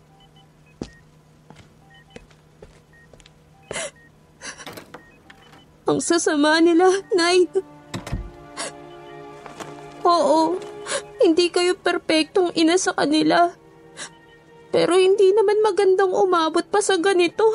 Ang 5.87 6.03
sasama 6.03 6.59
nila, 6.59 6.91
Nay. 7.15 7.47
Oo, 10.03 10.59
hindi 11.23 11.47
kayo 11.51 11.79
perpektong 11.79 12.55
ina 12.59 12.75
sa 12.79 12.95
kanila. 12.95 13.55
Pero 14.75 14.99
hindi 14.99 15.31
naman 15.33 15.63
magandang 15.63 16.13
umabot 16.13 16.67
pa 16.67 16.83
sa 16.83 16.99
ganito. 16.99 17.47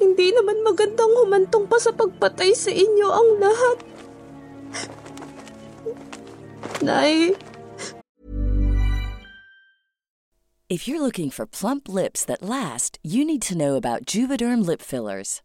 Hindi 0.00 0.32
naman 0.32 0.64
magandang 0.64 1.12
humantong 1.20 1.68
pa 1.68 1.76
sa 1.76 1.92
pagpatay 1.92 2.56
sa 2.56 2.72
inyo 2.72 3.08
ang 3.12 3.30
lahat. 3.36 3.78
Nay, 6.80 7.36
If 10.70 10.86
you're 10.86 11.02
looking 11.02 11.30
for 11.30 11.50
plump 11.50 11.88
lips 11.88 12.24
that 12.26 12.42
last, 12.42 13.00
you 13.02 13.24
need 13.24 13.42
to 13.50 13.58
know 13.58 13.74
about 13.74 14.06
Juvederm 14.06 14.64
lip 14.64 14.80
fillers. 14.80 15.42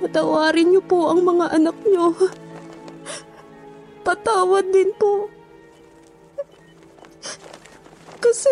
patawarin 0.00 0.72
niyo 0.72 0.82
po 0.84 1.12
ang 1.12 1.20
mga 1.22 1.46
anak 1.54 1.76
niyo. 1.84 2.16
Patawad 4.00 4.64
din 4.72 4.90
po. 4.96 5.28
Kasi 8.20 8.48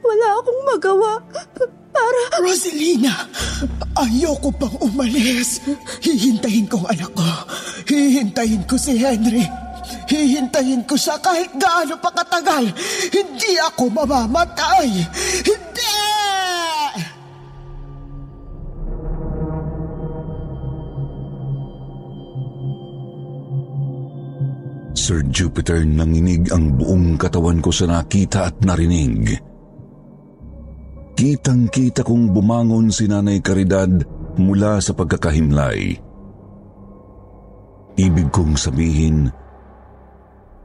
wala 0.00 0.26
akong 0.38 0.62
magawa 0.66 1.12
para... 1.90 2.20
Rosalina, 2.38 3.26
ayoko 3.98 4.54
pang 4.54 4.74
umalis. 4.80 5.62
Hihintayin 6.02 6.70
ko 6.70 6.82
ang 6.82 6.94
anak 6.94 7.10
ko. 7.14 7.26
Hihintayin 7.90 8.62
ko 8.64 8.74
si 8.78 8.96
Henry. 8.98 9.44
Hihintayin 10.10 10.82
ko 10.86 10.94
siya 10.98 11.18
kahit 11.22 11.50
gaano 11.58 11.94
pa 11.98 12.10
katagal. 12.10 12.70
Hindi 13.10 13.52
ako 13.62 13.90
mamamatay. 13.90 14.88
Hindi! 15.46 16.29
Sir 25.00 25.24
Jupiter 25.32 25.80
nanginig 25.80 26.52
ang 26.52 26.76
buong 26.76 27.16
katawan 27.16 27.64
ko 27.64 27.72
sa 27.72 27.88
nakita 27.88 28.52
at 28.52 28.60
narinig. 28.60 29.32
Kitang-kita 31.16 32.04
kong 32.04 32.36
bumangon 32.36 32.92
si 32.92 33.08
Nanay 33.08 33.40
Caridad 33.40 33.88
mula 34.36 34.76
sa 34.76 34.92
pagkakahimlay. 34.92 35.96
Ibig 37.96 38.28
kong 38.28 38.60
sabihin, 38.60 39.32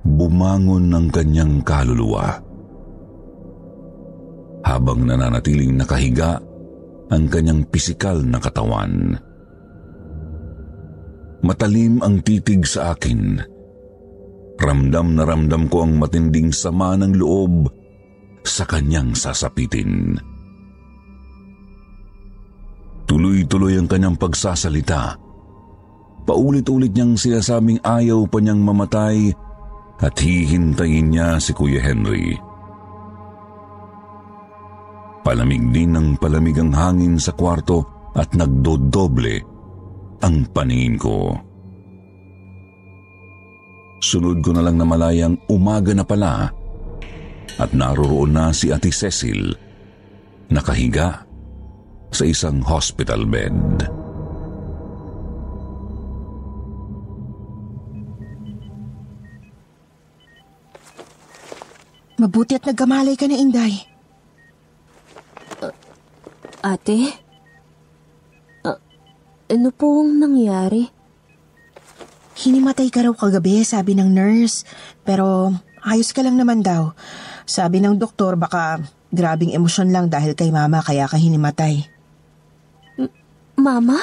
bumangon 0.03 0.91
ng 0.91 1.07
kanyang 1.15 1.63
kaluluwa. 1.63 2.35
Habang 4.67 5.07
nananatiling 5.07 5.79
nakahiga 5.79 6.43
ang 7.07 7.23
kanyang 7.31 7.63
pisikal 7.71 8.19
na 8.19 8.43
katawan. 8.43 9.15
Matalim 11.39 12.03
ang 12.03 12.19
titig 12.19 12.67
sa 12.67 12.91
akin. 12.91 13.54
Ramdam 14.55 15.19
na 15.19 15.23
ramdam 15.27 15.67
ko 15.67 15.83
ang 15.83 15.99
matinding 15.99 16.49
sama 16.55 16.95
ng 16.95 17.19
loob 17.19 17.67
sa 18.45 18.63
kanyang 18.63 19.11
sasapitin. 19.11 20.15
Tuloy-tuloy 23.05 23.77
ang 23.77 23.85
kanyang 23.85 24.17
pagsasalita. 24.17 25.17
Paulit-ulit 26.25 26.89
niyang 26.89 27.13
sinasabing 27.13 27.77
ayaw 27.85 28.25
pa 28.25 28.41
niyang 28.41 28.63
mamatay 28.65 29.29
at 30.01 30.15
hihintayin 30.17 31.13
niya 31.13 31.37
si 31.37 31.53
Kuya 31.53 31.79
Henry. 31.85 32.33
Palamig 35.21 35.73
din 35.73 35.93
ng 35.93 36.07
palamig 36.17 36.57
ang 36.57 36.73
hangin 36.73 37.17
sa 37.17 37.33
kwarto 37.33 37.85
at 38.13 38.33
nagdodoble 38.33 39.41
ang 40.21 40.45
paningin 40.53 40.97
ko. 40.97 41.33
Sunod 44.05 44.45
ko 44.45 44.53
na 44.53 44.61
lang 44.61 44.77
na 44.77 44.85
malayang 44.85 45.33
umaga 45.49 45.89
na 45.97 46.05
pala 46.05 46.53
at 47.57 47.69
naroroon 47.73 48.37
na 48.37 48.53
si 48.53 48.69
Ate 48.69 48.93
Cecil 48.93 49.49
nakahiga 50.53 51.25
sa 52.13 52.21
isang 52.21 52.61
hospital 52.61 53.25
bed. 53.25 53.89
Mabuti 62.21 62.61
at 62.61 62.63
nagkamalay 62.69 63.17
ka 63.17 63.25
na, 63.25 63.41
Inday. 63.41 63.73
Ate? 66.61 66.99
Ah, 68.61 68.77
ano 69.49 69.69
pong 69.73 70.21
nangyari? 70.21 70.94
Hinimatay 72.45 72.93
ka 72.93 73.01
raw 73.01 73.09
kagabi, 73.17 73.65
sabi 73.65 73.97
ng 73.97 74.05
nurse. 74.05 74.69
Pero 75.01 75.49
ayos 75.81 76.13
ka 76.13 76.21
lang 76.21 76.37
naman 76.37 76.61
daw. 76.61 76.93
Sabi 77.49 77.81
ng 77.81 77.97
doktor 77.97 78.37
baka 78.37 78.77
grabing 79.09 79.57
emosyon 79.57 79.89
lang 79.89 80.13
dahil 80.13 80.37
kay 80.37 80.53
mama 80.53 80.85
kaya 80.85 81.09
ka 81.09 81.17
hinimatay. 81.17 81.89
Mama? 83.57 83.97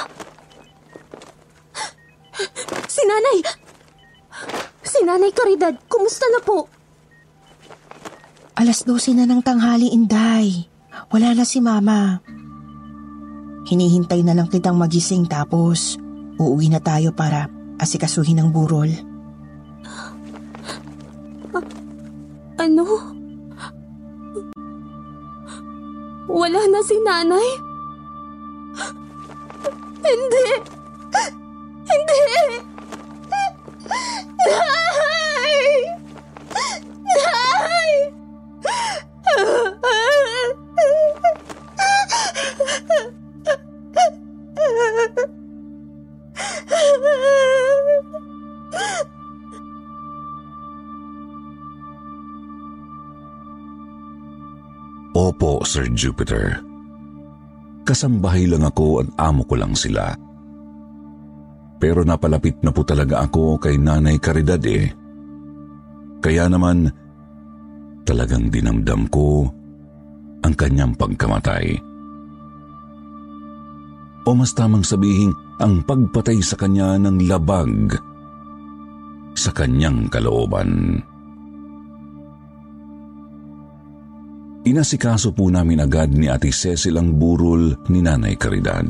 Si 2.91 3.03
nanay! 3.07 3.39
Si 4.83 4.99
nanay 5.07 5.31
Caridad, 5.31 5.79
kumusta 5.87 6.27
na 6.35 6.43
po? 6.43 6.67
Alas 8.59 8.83
12 8.83 9.23
na 9.23 9.25
ng 9.31 9.39
tanghali, 9.39 9.95
Inday. 9.95 10.67
Wala 11.15 11.39
na 11.39 11.47
si 11.47 11.63
mama. 11.63 12.19
Hinihintay 13.71 14.27
na 14.27 14.35
lang 14.35 14.51
kitang 14.51 14.75
magising 14.75 15.31
tapos 15.31 15.95
uuwi 16.43 16.75
na 16.75 16.83
tayo 16.83 17.15
para 17.15 17.47
asikasuhin 17.83 18.39
ang 18.39 18.55
burol. 18.55 18.95
Ano? 22.63 22.87
Wala 26.31 26.63
na 26.71 26.81
si 26.87 26.95
nanay? 27.03 27.49
Hindi! 30.07 30.47
Hindi! 31.91 32.23
Nay! 34.47 35.75
Nay! 37.19 37.93
Sir 55.67 55.89
Jupiter. 55.93 56.61
Kasambahay 57.83 58.47
lang 58.47 58.63
ako 58.63 59.03
at 59.03 59.09
amo 59.19 59.43
ko 59.43 59.55
lang 59.59 59.75
sila. 59.75 60.15
Pero 61.83 62.07
napalapit 62.07 62.63
na 62.63 62.71
po 62.71 62.87
talaga 62.87 63.27
ako 63.27 63.59
kay 63.59 63.75
Nanay 63.75 64.23
Caridad 64.23 64.63
eh. 64.63 64.87
Kaya 66.23 66.47
naman, 66.47 66.87
talagang 68.07 68.47
dinamdam 68.47 69.11
ko 69.11 69.51
ang 70.47 70.55
kanyang 70.55 70.95
pagkamatay. 70.95 71.75
O 74.23 74.31
mas 74.39 74.55
tamang 74.55 74.87
sabihin, 74.87 75.35
ang 75.59 75.83
pagpatay 75.83 76.39
sa 76.39 76.55
kanya 76.55 76.95
ng 77.03 77.27
labag 77.27 77.99
sa 79.35 79.51
kanyang 79.51 80.07
kalooban. 80.07 81.03
Inasikaso 84.63 85.35
po 85.35 85.51
namin 85.51 85.83
agad 85.83 86.15
ni 86.15 86.31
Ate 86.31 86.55
Cecil 86.55 86.95
ang 86.95 87.19
burol 87.19 87.75
ni 87.91 87.99
Nanay 87.99 88.39
Caridad. 88.39 88.87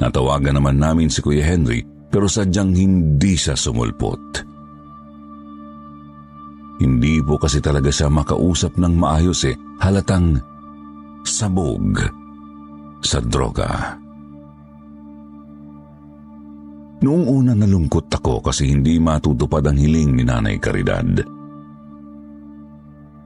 Natawagan 0.00 0.56
naman 0.56 0.80
namin 0.80 1.12
si 1.12 1.20
Kuya 1.20 1.44
Henry 1.44 1.84
pero 2.08 2.32
sadyang 2.32 2.72
hindi 2.72 3.36
siya 3.36 3.52
sumulpot. 3.52 4.24
Hindi 6.80 7.20
po 7.20 7.36
kasi 7.36 7.60
talaga 7.60 7.92
siya 7.92 8.08
makausap 8.08 8.80
ng 8.80 8.94
maayos 8.96 9.44
eh, 9.44 9.54
halatang 9.84 10.40
sabog 11.22 12.00
sa 13.04 13.20
droga. 13.20 14.00
Noong 17.04 17.24
una 17.28 17.52
nalungkot 17.52 18.08
ako 18.08 18.40
kasi 18.40 18.72
hindi 18.72 18.96
matutupad 18.96 19.60
ang 19.68 19.76
hiling 19.76 20.16
ni 20.16 20.24
Nanay 20.24 20.56
Caridad. 20.56 21.41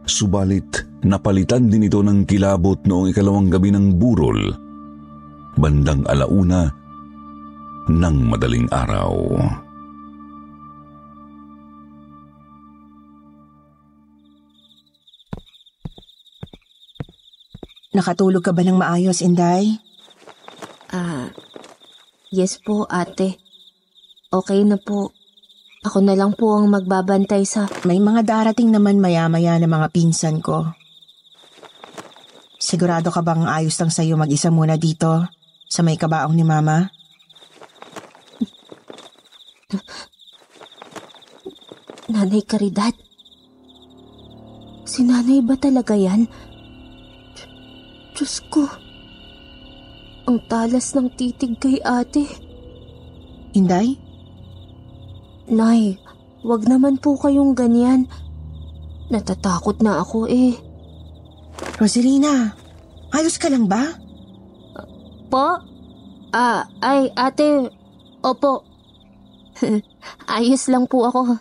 Subalit, 0.06 0.86
napalitan 1.02 1.66
din 1.66 1.90
ito 1.90 1.98
ng 1.98 2.22
kilabot 2.30 2.78
noong 2.86 3.10
ikalawang 3.10 3.50
gabi 3.50 3.74
ng 3.74 3.98
burol, 3.98 4.38
bandang 5.58 6.06
alauna 6.06 6.70
ng 7.90 8.16
madaling 8.30 8.70
araw. 8.70 9.34
Nakatulog 17.90 18.44
ka 18.44 18.52
ba 18.54 18.60
ng 18.60 18.78
maayos, 18.78 19.24
Inday? 19.24 19.82
Ah, 20.92 21.32
yes 22.28 22.62
po 22.62 22.86
ate. 22.86 23.42
Okay 24.30 24.62
na 24.68 24.76
po. 24.76 25.15
Ako 25.86 26.02
na 26.02 26.18
lang 26.18 26.34
po 26.34 26.58
ang 26.58 26.66
magbabantay 26.66 27.46
sa... 27.46 27.70
May 27.86 28.02
mga 28.02 28.26
darating 28.26 28.74
naman 28.74 28.98
maya-maya 28.98 29.54
na 29.54 29.70
mga 29.70 29.94
pinsan 29.94 30.42
ko. 30.42 30.74
Sigurado 32.58 33.14
ka 33.14 33.22
bang 33.22 33.46
ayos 33.46 33.78
lang 33.78 33.94
sa'yo 33.94 34.18
mag-isa 34.18 34.50
muna 34.50 34.74
dito 34.74 35.22
sa 35.70 35.86
may 35.86 35.94
kabaong 35.94 36.34
ni 36.34 36.42
Mama? 36.42 36.90
Nanay 42.10 42.42
Caridad? 42.42 42.94
Si 44.90 45.06
nanay 45.06 45.38
ba 45.38 45.54
talaga 45.54 45.94
yan? 45.94 46.26
Diyos 48.18 48.42
ko. 48.50 48.66
Ang 50.26 50.42
talas 50.50 50.98
ng 50.98 51.14
titig 51.14 51.62
kay 51.62 51.78
ate. 51.86 52.26
Inday? 53.54 54.05
Nay, 55.46 56.02
wag 56.42 56.66
naman 56.66 56.98
po 56.98 57.14
kayong 57.14 57.54
ganyan. 57.54 58.10
Natatakot 59.06 59.78
na 59.78 60.02
ako 60.02 60.26
eh. 60.26 60.58
Rosalina, 61.78 62.50
ayos 63.14 63.38
ka 63.38 63.46
lang 63.46 63.70
ba? 63.70 63.94
Po? 65.30 65.62
Ah, 66.34 66.66
ay 66.82 67.14
ate, 67.14 67.70
opo. 68.20 68.66
Ayos 70.36 70.68
lang 70.68 70.84
po 70.84 71.08
ako. 71.08 71.40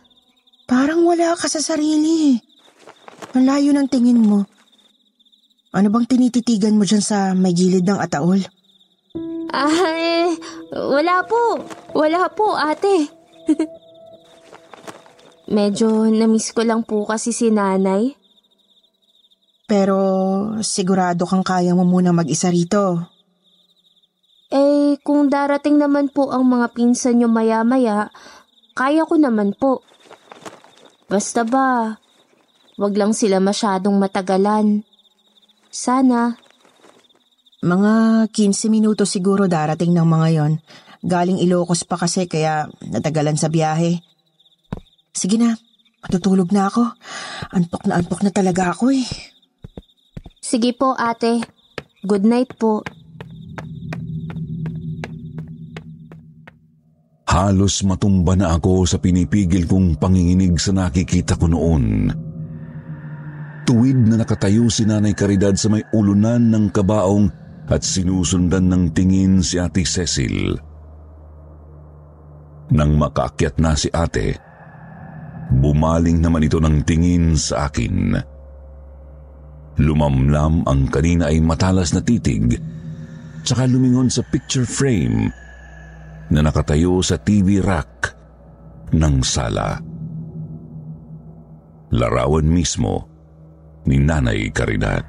Parang 0.66 1.04
wala 1.04 1.36
ka 1.36 1.52
sa 1.52 1.60
sarili. 1.60 2.40
Ang 3.36 3.44
layo 3.44 3.76
ng 3.76 3.92
tingin 3.92 4.24
mo. 4.24 4.48
Ano 5.76 5.92
bang 5.92 6.08
tinititigan 6.08 6.80
mo 6.80 6.88
dyan 6.88 7.04
sa 7.04 7.36
may 7.36 7.52
gilid 7.52 7.84
ng 7.84 8.00
ataol? 8.00 8.40
Ay, 9.52 10.40
wala 10.72 11.20
po. 11.28 11.60
Wala 11.92 12.32
po, 12.32 12.56
ate. 12.56 13.12
Medyo 15.46 16.10
namiss 16.10 16.54
ko 16.54 16.66
lang 16.66 16.82
po 16.82 17.06
kasi 17.06 17.30
si 17.30 17.54
nanay. 17.54 18.18
Pero 19.66 19.98
sigurado 20.62 21.26
kang 21.26 21.42
kaya 21.42 21.74
mo 21.74 21.86
muna 21.86 22.14
mag-isa 22.14 22.54
rito. 22.54 23.10
Eh, 24.54 25.02
kung 25.02 25.26
darating 25.26 25.82
naman 25.82 26.14
po 26.14 26.30
ang 26.30 26.46
mga 26.46 26.70
pinsan 26.78 27.18
nyo 27.18 27.30
maya-maya, 27.30 28.14
kaya 28.78 29.02
ko 29.10 29.18
naman 29.18 29.58
po. 29.58 29.82
Basta 31.10 31.42
ba, 31.42 31.98
wag 32.78 32.94
lang 32.94 33.18
sila 33.18 33.42
masyadong 33.42 33.98
matagalan. 33.98 34.86
Sana. 35.74 36.38
Mga 37.66 37.94
15 38.30 38.70
minuto 38.70 39.02
siguro 39.10 39.50
darating 39.50 39.98
ng 39.98 40.06
mga 40.06 40.28
yon. 40.38 40.54
Galing 41.02 41.42
Ilocos 41.42 41.82
pa 41.82 41.98
kasi 41.98 42.30
kaya 42.30 42.70
natagalan 42.86 43.38
sa 43.38 43.50
biyahe. 43.50 44.05
Sige 45.16 45.40
na, 45.40 45.56
matutulog 46.04 46.52
na 46.52 46.68
ako. 46.68 46.92
Antok 47.56 47.88
na 47.88 48.04
antok 48.04 48.22
na 48.28 48.32
talaga 48.36 48.76
ako 48.76 48.92
eh. 48.92 49.08
Sige 50.44 50.76
po 50.76 50.92
ate. 50.94 51.40
Good 52.04 52.28
night 52.28 52.60
po. 52.60 52.84
Halos 57.26 57.82
matumba 57.84 58.38
na 58.38 58.56
ako 58.56 58.86
sa 58.86 59.00
pinipigil 59.02 59.66
kong 59.66 59.98
panginginig 59.98 60.56
sa 60.60 60.76
nakikita 60.76 61.40
ko 61.40 61.50
noon. 61.50 62.14
Tuwid 63.66 63.98
na 64.06 64.22
nakatayo 64.22 64.70
si 64.70 64.86
Nanay 64.86 65.18
Caridad 65.18 65.58
sa 65.58 65.74
may 65.74 65.82
ulunan 65.90 66.54
ng 66.54 66.70
kabaong 66.70 67.28
at 67.66 67.82
sinusundan 67.82 68.70
ng 68.70 68.94
tingin 68.94 69.42
si 69.42 69.58
Ate 69.58 69.82
Cecil. 69.82 70.54
Nang 72.70 72.94
makaakyat 72.94 73.58
na 73.58 73.74
si 73.74 73.90
ate, 73.90 74.38
bumaling 75.52 76.22
naman 76.22 76.46
ito 76.46 76.58
ng 76.58 76.82
tingin 76.86 77.38
sa 77.38 77.70
akin. 77.70 78.18
Lumamlam 79.76 80.64
ang 80.64 80.88
kanina 80.88 81.28
ay 81.30 81.44
matalas 81.44 81.92
na 81.92 82.00
titig, 82.00 82.56
tsaka 83.44 83.68
lumingon 83.68 84.08
sa 84.08 84.24
picture 84.24 84.64
frame 84.64 85.28
na 86.32 86.40
nakatayo 86.42 87.04
sa 87.04 87.20
TV 87.20 87.60
rack 87.60 88.16
ng 88.96 89.16
sala. 89.22 89.78
Larawan 91.92 92.48
mismo 92.48 93.06
ni 93.86 94.02
Nanay 94.02 94.50
Caridad. 94.50 95.06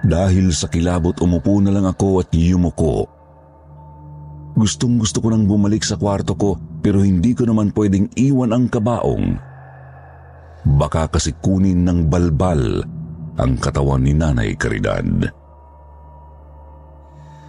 Dahil 0.00 0.50
sa 0.50 0.66
kilabot 0.66 1.14
umupo 1.22 1.60
na 1.62 1.72
lang 1.72 1.86
ako 1.86 2.24
at 2.24 2.30
yumuko. 2.32 3.06
Gustong 4.58 4.98
gusto 4.98 5.22
ko 5.22 5.30
nang 5.30 5.46
bumalik 5.46 5.86
sa 5.86 5.94
kwarto 5.94 6.34
ko 6.34 6.58
pero 6.80 7.04
hindi 7.04 7.36
ko 7.36 7.44
naman 7.48 7.72
pwedeng 7.76 8.08
iwan 8.16 8.52
ang 8.56 8.66
kabaong. 8.72 9.26
Baka 10.76 11.08
kasi 11.08 11.36
kunin 11.40 11.84
ng 11.88 12.08
balbal 12.08 12.84
ang 13.40 13.52
katawan 13.56 14.04
ni 14.04 14.12
Nanay 14.12 14.52
Caridad. 14.56 15.04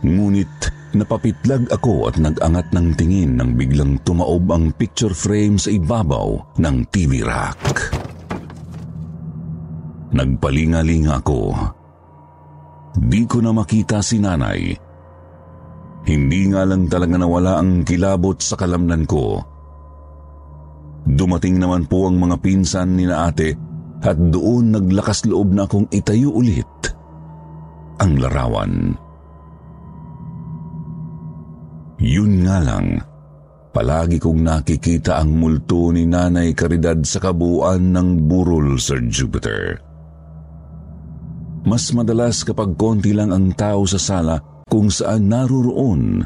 Ngunit 0.01 0.53
napapitlag 0.95 1.71
ako 1.71 2.11
at 2.11 2.15
nag-angat 2.19 2.71
ng 2.75 2.87
tingin 2.95 3.39
nang 3.39 3.55
biglang 3.55 3.99
tumaob 4.03 4.47
ang 4.51 4.75
picture 4.75 5.15
frame 5.15 5.55
sa 5.55 5.71
ibabaw 5.71 6.59
ng 6.59 6.77
TV 6.91 7.23
rack. 7.23 7.61
Nagpalingalinga 10.11 11.23
ako. 11.23 11.55
Di 12.99 13.23
ko 13.23 13.39
na 13.39 13.55
makita 13.55 14.03
si 14.03 14.19
nanay. 14.19 14.90
Hindi 16.01 16.49
nga 16.49 16.65
lang 16.65 16.89
talaga 16.89 17.15
nawala 17.17 17.61
ang 17.61 17.85
kilabot 17.85 18.37
sa 18.41 18.57
kalamnan 18.57 19.05
ko. 19.05 19.37
Dumating 21.05 21.61
naman 21.61 21.85
po 21.85 22.09
ang 22.09 22.17
mga 22.17 22.41
pinsan 22.41 22.97
ni 22.97 23.05
na 23.05 23.29
ate 23.29 23.53
at 24.01 24.17
doon 24.17 24.73
naglakas 24.73 25.29
loob 25.29 25.53
na 25.53 25.69
akong 25.69 25.85
itayo 25.93 26.33
ulit 26.33 26.69
ang 28.01 28.17
larawan. 28.17 28.97
Yun 32.01 32.49
nga 32.49 32.57
lang, 32.57 32.97
palagi 33.69 34.17
kong 34.17 34.41
nakikita 34.41 35.21
ang 35.21 35.37
multo 35.37 35.93
ni 35.93 36.09
Nanay 36.09 36.57
Caridad 36.57 36.97
sa 37.05 37.21
kabuuan 37.21 37.93
ng 37.93 38.25
burol, 38.25 38.81
Sir 38.81 39.05
Jupiter. 39.05 39.77
Mas 41.61 41.93
madalas 41.93 42.41
kapag 42.41 42.73
konti 42.73 43.13
lang 43.13 43.29
ang 43.29 43.53
tao 43.53 43.85
sa 43.85 44.01
sala 44.01 44.50
kung 44.71 44.87
saan 44.87 45.27
naruroon 45.27 46.23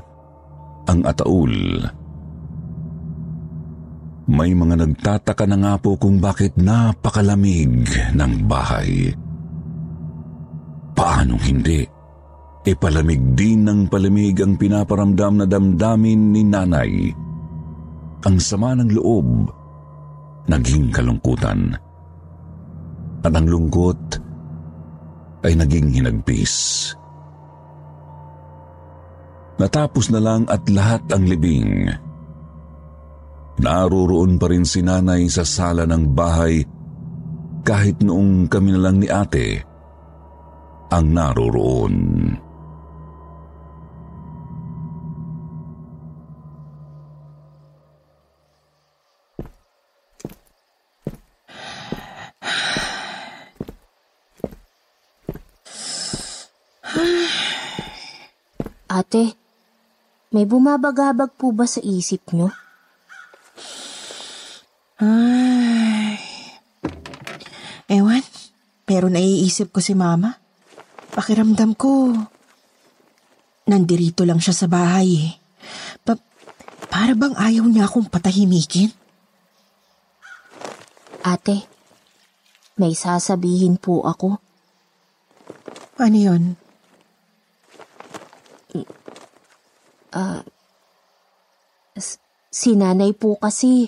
ang 0.85 1.01
ataul. 1.01 1.81
May 4.29 4.53
mga 4.53 4.85
nagtataka 4.85 5.49
na 5.49 5.57
nga 5.57 5.73
po 5.81 5.97
kung 5.97 6.21
bakit 6.21 6.53
napakalamig 6.53 7.89
ng 8.13 8.33
bahay. 8.45 9.09
Paanong 10.93 11.41
hindi? 11.41 11.81
E 12.65 12.73
palamig 12.73 13.21
din 13.37 13.65
ng 13.65 13.85
palamig 13.85 14.41
ang 14.41 14.57
pinaparamdam 14.57 15.41
na 15.41 15.45
damdamin 15.45 16.33
ni 16.33 16.41
nanay. 16.41 17.13
Ang 18.25 18.37
sama 18.41 18.73
ng 18.73 18.89
loob, 18.89 19.53
naging 20.49 20.89
kalungkutan. 20.89 21.77
At 23.21 23.33
ang 23.33 23.45
lungkot 23.45 24.01
ay 25.45 25.53
naging 25.53 25.93
hinagpis. 25.93 26.89
Natapos 29.55 30.11
na 30.11 30.19
lang 30.19 30.43
at 30.51 30.67
lahat 30.67 31.07
ang 31.15 31.23
libing. 31.23 31.87
Naroroon 33.55 34.35
pa 34.35 34.51
rin 34.51 34.67
si 34.67 34.83
nanay 34.83 35.31
sa 35.31 35.47
sala 35.47 35.87
ng 35.87 36.11
bahay 36.11 36.59
kahit 37.63 38.03
noong 38.03 38.51
kami 38.51 38.75
na 38.75 38.81
lang 38.83 38.99
ni 38.99 39.07
ate 39.07 39.63
ang 40.91 41.07
naroroon. 41.15 41.95
Ate, 58.95 59.44
May 60.33 60.45
bumabagabag 60.49 61.37
po 61.37 61.53
ba 61.53 61.69
sa 61.69 61.83
isip 61.83 62.33
nyo? 62.33 62.49
Ay. 64.97 66.17
Ewan, 67.85 68.23
pero 68.87 69.11
naiisip 69.11 69.69
ko 69.69 69.83
si 69.83 69.93
mama. 69.93 70.41
Pakiramdam 71.13 71.77
ko, 71.77 72.11
nandirito 73.69 74.25
lang 74.25 74.41
siya 74.41 74.55
sa 74.55 74.67
bahay 74.67 75.09
eh. 75.29 75.31
Pa- 76.01 76.19
para 76.89 77.13
bang 77.13 77.35
ayaw 77.37 77.65
niya 77.69 77.85
akong 77.85 78.09
patahimikin? 78.09 78.89
Ate, 81.25 81.65
may 82.77 82.93
sasabihin 82.93 83.77
po 83.81 84.05
ako. 84.05 84.37
Ano 85.97 86.17
yun? 86.17 86.43
Si 92.55 92.71
nanay 92.71 93.11
po 93.11 93.35
kasi, 93.35 93.83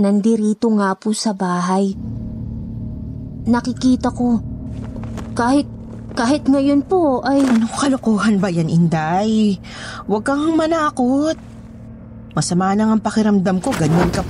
nandirito 0.00 0.72
nga 0.72 0.96
po 0.96 1.12
sa 1.12 1.36
bahay. 1.36 1.92
Nakikita 3.44 4.08
ko, 4.08 4.40
kahit, 5.36 5.68
kahit 6.16 6.48
ngayon 6.48 6.80
po 6.88 7.20
ay... 7.20 7.44
Anong 7.44 7.76
kalokohan 7.76 8.40
ba 8.40 8.48
yan, 8.48 8.72
Inday? 8.72 9.60
Huwag 10.08 10.24
kang 10.24 10.56
manakot. 10.56 11.36
Masama 12.32 12.72
na 12.72 12.88
ang 12.88 13.04
pakiramdam 13.04 13.60
ko, 13.60 13.68
ganyan 13.76 14.08
ka. 14.08 14.24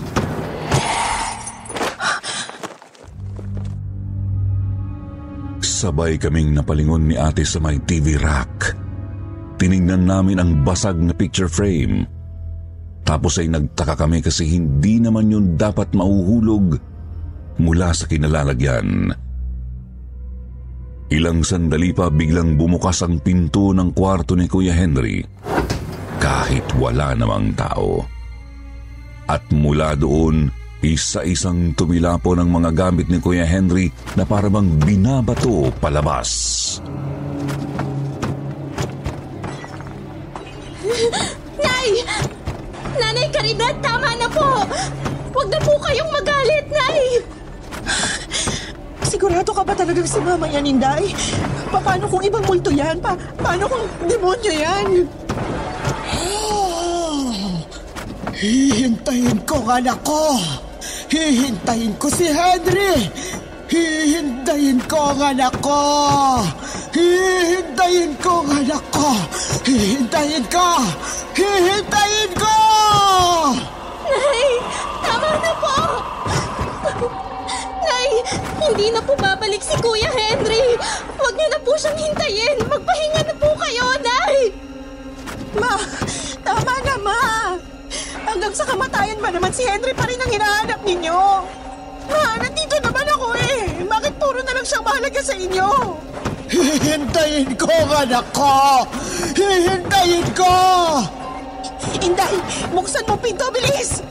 Sabay 5.63 6.19
kaming 6.19 6.53
napalingon 6.59 7.07
ni 7.07 7.15
ate 7.15 7.47
sa 7.47 7.63
may 7.63 7.79
TV 7.79 8.19
rack. 8.19 8.84
Tiningnan 9.65 10.05
namin 10.05 10.37
ang 10.45 10.61
basag 10.61 11.01
na 11.01 11.17
picture 11.17 11.49
frame. 11.49 12.05
Tapos 13.01 13.41
ay 13.41 13.49
nagtaka 13.49 13.97
kami 13.97 14.21
kasi 14.21 14.45
hindi 14.45 15.01
naman 15.01 15.33
yun 15.33 15.57
dapat 15.57 15.89
mauhulog 15.97 16.77
mula 17.57 17.97
sa 17.97 18.05
kinalalagyan. 18.05 19.09
Ilang 21.09 21.41
sandali 21.49 21.97
pa 21.97 22.13
biglang 22.13 22.61
bumukas 22.61 23.09
ang 23.09 23.25
pinto 23.25 23.73
ng 23.73 23.97
kwarto 23.97 24.37
ni 24.37 24.53
Kuya 24.53 24.77
Henry 24.77 25.25
kahit 26.21 26.69
wala 26.77 27.17
namang 27.17 27.57
tao. 27.57 28.05
At 29.25 29.49
mula 29.49 29.97
doon, 29.97 30.53
isa-isang 30.85 31.73
tumilapo 31.73 32.37
ng 32.37 32.53
mga 32.53 32.71
gamit 32.77 33.09
ni 33.09 33.17
Kuya 33.17 33.49
Henry 33.49 33.89
na 34.13 34.29
parabang 34.29 34.69
binabato 34.85 35.73
palabas. 35.81 36.29
Nay! 41.57 41.89
Nanay 42.95 43.27
Caridad, 43.33 43.75
tama 43.81 44.13
na 44.15 44.29
po! 44.29 44.69
Huwag 45.33 45.49
na 45.49 45.59
po 45.59 45.73
kayong 45.81 46.13
magalit, 46.13 46.67
Nay! 46.69 47.01
Sigurado 49.03 49.51
ka 49.51 49.65
ba 49.65 49.73
talagang 49.73 50.05
si 50.05 50.21
Mama 50.21 50.45
yan, 50.47 50.69
Inday? 50.69 51.09
Pa- 51.73 51.81
Paano 51.81 52.05
kung 52.07 52.21
ibang 52.21 52.45
multo 52.45 52.69
yan? 52.69 53.01
Pa 53.01 53.17
paano 53.41 53.65
kung 53.67 53.85
demonyo 54.05 54.53
yan? 54.53 55.09
Hihintayin 58.35 59.41
ko 59.49 59.65
ang 59.65 59.81
anak 59.81 59.99
ko! 60.05 60.37
Hihintayin 61.09 61.97
ko 61.97 62.13
si 62.13 62.29
Henry! 62.29 63.09
Hihintayin 63.73 64.85
ko 64.85 65.17
ang 65.17 65.33
anak 65.33 65.55
ko! 65.65 65.81
Hihintayin 66.95 68.15
ko 68.23 68.47
ang 68.47 68.63
anak 68.63 68.85
ko! 68.95 69.19
Hihintayin 69.67 70.47
ko! 70.47 70.79
Hihintayin 71.35 72.31
ko! 72.39 72.55
Nay! 74.07 74.47
Tama 75.03 75.31
na 75.43 75.53
po! 75.59 75.77
Nay! 77.83 78.11
Hindi 78.63 78.95
na 78.95 79.03
po 79.03 79.19
babalik 79.19 79.59
si 79.59 79.75
Kuya 79.83 80.07
Henry! 80.07 80.79
Huwag 81.19 81.35
niyo 81.35 81.49
na 81.51 81.59
po 81.67 81.75
siyang 81.75 81.99
hintayin! 81.99 82.63
Magpahinga 82.63 83.23
na 83.27 83.35
po 83.43 83.51
kayo, 83.59 83.85
Nay! 83.99 84.55
Ma! 85.59 85.75
Tama 86.47 86.75
na, 86.87 86.95
Ma! 87.03 87.23
Hanggang 88.23 88.55
sa 88.55 88.71
kamatayan 88.71 89.19
ba 89.19 89.35
naman 89.35 89.51
si 89.51 89.67
Henry 89.67 89.91
pa 89.99 90.07
rin 90.07 90.23
ang 90.23 90.31
hinahanap 90.31 90.79
ninyo? 90.87 91.19
Ma, 92.07 92.39
nandito 92.39 92.79
naman 92.79 93.07
ako 93.19 93.35
eh! 93.35 93.83
Bakit 93.83 94.15
puro 94.15 94.39
na 94.47 94.55
lang 94.55 94.63
siyang 94.63 94.87
mahalaga 94.87 95.21
sa 95.27 95.35
inyo? 95.35 95.71
Hihintayin 96.55 97.51
ko 97.59 97.67
ang 97.67 98.07
anak 98.07 98.27
ko! 98.31 98.87
Hihintayin 99.35 100.23
ko! 100.39 100.55
Inday, 101.99 102.39
buksan 102.71 103.03
mo 103.11 103.19
pinto, 103.19 103.51
bilis! 103.51 104.07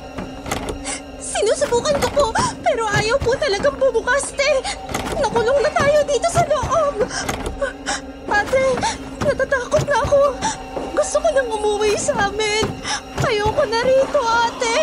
Sinusubukan 1.24 1.96
ko 2.04 2.08
po, 2.12 2.26
pero 2.60 2.84
ayaw 2.92 3.16
po 3.24 3.32
talagang 3.40 3.80
bumukas, 3.80 4.36
te. 4.36 4.60
Nakulong 5.24 5.56
na 5.64 5.72
tayo 5.72 6.04
dito 6.04 6.28
sa 6.28 6.44
loob. 6.52 7.08
Ate, 8.28 8.66
natatakot 9.24 9.84
na 9.88 9.98
ako. 10.04 10.36
Gusto 11.00 11.18
ko 11.24 11.28
nang 11.32 11.48
umuwi 11.48 11.96
sa 11.96 12.28
amin. 12.28 12.68
Ayoko 13.24 13.64
na 13.72 13.80
rito, 13.88 14.20
ate. 14.20 14.78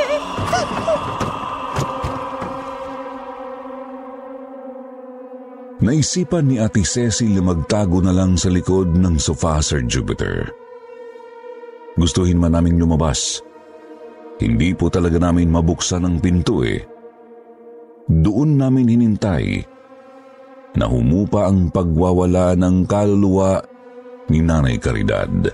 Naisipan 5.90 6.46
ni 6.46 6.62
Ate 6.62 6.86
Cecil 6.86 7.34
na 7.34 7.42
magtago 7.42 7.98
na 7.98 8.14
lang 8.14 8.38
sa 8.38 8.46
likod 8.46 8.94
ng 8.94 9.18
sofa, 9.18 9.58
Sir 9.58 9.82
Jupiter. 9.82 10.46
Gustuhin 11.98 12.38
man 12.38 12.54
naming 12.54 12.78
lumabas. 12.78 13.42
Hindi 14.38 14.70
po 14.70 14.86
talaga 14.86 15.18
namin 15.18 15.50
mabuksan 15.50 16.06
ang 16.06 16.22
pinto 16.22 16.62
eh. 16.62 16.78
Doon 18.06 18.62
namin 18.62 18.86
hinintay 18.86 19.66
na 20.78 20.86
humupa 20.86 21.50
ang 21.50 21.74
pagwawala 21.74 22.54
ng 22.54 22.86
kaluluwa 22.86 23.58
ni 24.30 24.46
Nanay 24.46 24.78
Caridad. 24.78 25.50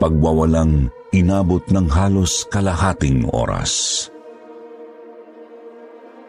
Pagwawalang 0.00 0.88
inabot 1.12 1.60
ng 1.68 1.92
halos 1.92 2.48
kalahating 2.48 3.28
oras. 3.36 4.08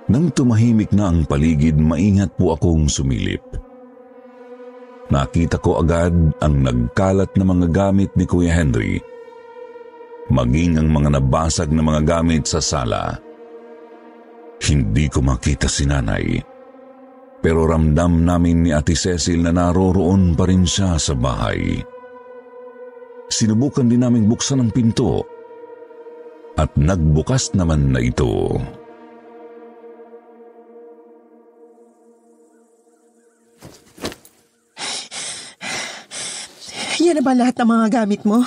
Nang 0.08 0.32
tumahimik 0.32 0.96
na 0.96 1.12
ang 1.12 1.28
paligid, 1.28 1.76
maingat 1.76 2.32
po 2.39 2.56
akong 2.56 2.88
sumilip. 2.88 3.43
Nakita 5.12 5.60
ko 5.60 5.84
agad 5.84 6.15
ang 6.39 6.56
nagkalat 6.63 7.36
na 7.36 7.43
mga 7.43 7.67
gamit 7.72 8.12
ni 8.15 8.24
Kuya 8.28 8.56
Henry, 8.56 9.00
maging 10.32 10.80
ang 10.80 10.91
mga 10.91 11.20
nabasag 11.20 11.72
na 11.72 11.84
mga 11.84 12.02
gamit 12.08 12.48
sa 12.48 12.60
sala. 12.60 13.20
Hindi 14.63 15.08
ko 15.12 15.24
makita 15.24 15.67
si 15.67 15.88
nanay, 15.88 16.39
pero 17.39 17.67
ramdam 17.67 18.24
namin 18.24 18.67
ni 18.67 18.72
Ate 18.76 18.96
Cecil 18.96 19.43
na 19.43 19.56
naroroon 19.56 20.36
pa 20.36 20.48
rin 20.48 20.67
siya 20.67 21.00
sa 21.00 21.15
bahay. 21.15 21.80
Sinubukan 23.28 23.88
din 23.91 24.04
namin 24.08 24.28
buksan 24.28 24.63
ang 24.63 24.72
pinto 24.72 25.24
at 26.56 26.72
nagbukas 26.80 27.52
naman 27.56 27.91
na 27.91 28.00
ito. 28.00 28.56
Yan 37.08 37.15
na 37.15 37.24
ba 37.24 37.32
lahat 37.32 37.56
ng 37.56 37.72
mga 37.72 37.88
gamit 38.04 38.28
mo? 38.28 38.43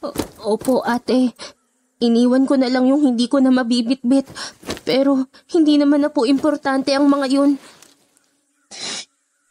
O- 0.00 0.16
Opo, 0.56 0.80
ate. 0.80 1.36
Iniwan 2.00 2.48
ko 2.48 2.56
na 2.56 2.72
lang 2.72 2.88
yung 2.88 3.04
hindi 3.04 3.28
ko 3.28 3.36
na 3.36 3.52
mabibitbit. 3.52 4.24
Pero 4.88 5.28
hindi 5.52 5.76
naman 5.76 6.00
na 6.00 6.08
po 6.08 6.24
importante 6.24 6.96
ang 6.96 7.04
mga 7.04 7.26
yun. 7.28 7.60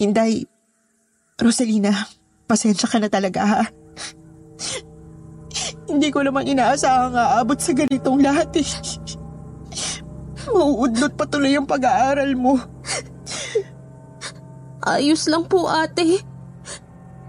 Inday, 0.02 0.42
Rosalina, 1.38 1.94
pasensya 2.50 2.90
ka 2.90 2.98
na 2.98 3.14
talaga 3.14 3.42
ha. 3.46 3.62
Hindi 5.86 6.10
ko 6.10 6.26
naman 6.26 6.50
inaasahang 6.50 7.14
aabot 7.14 7.62
sa 7.62 7.78
ganitong 7.78 8.26
lahat 8.26 8.58
eh. 8.58 8.70
Mauudlot 10.50 11.14
pa 11.14 11.30
tuloy 11.30 11.54
ang 11.54 11.70
pag-aaral 11.70 12.34
mo. 12.34 12.58
Ayos 14.82 15.30
lang 15.30 15.46
po, 15.46 15.70
ate. 15.70 16.33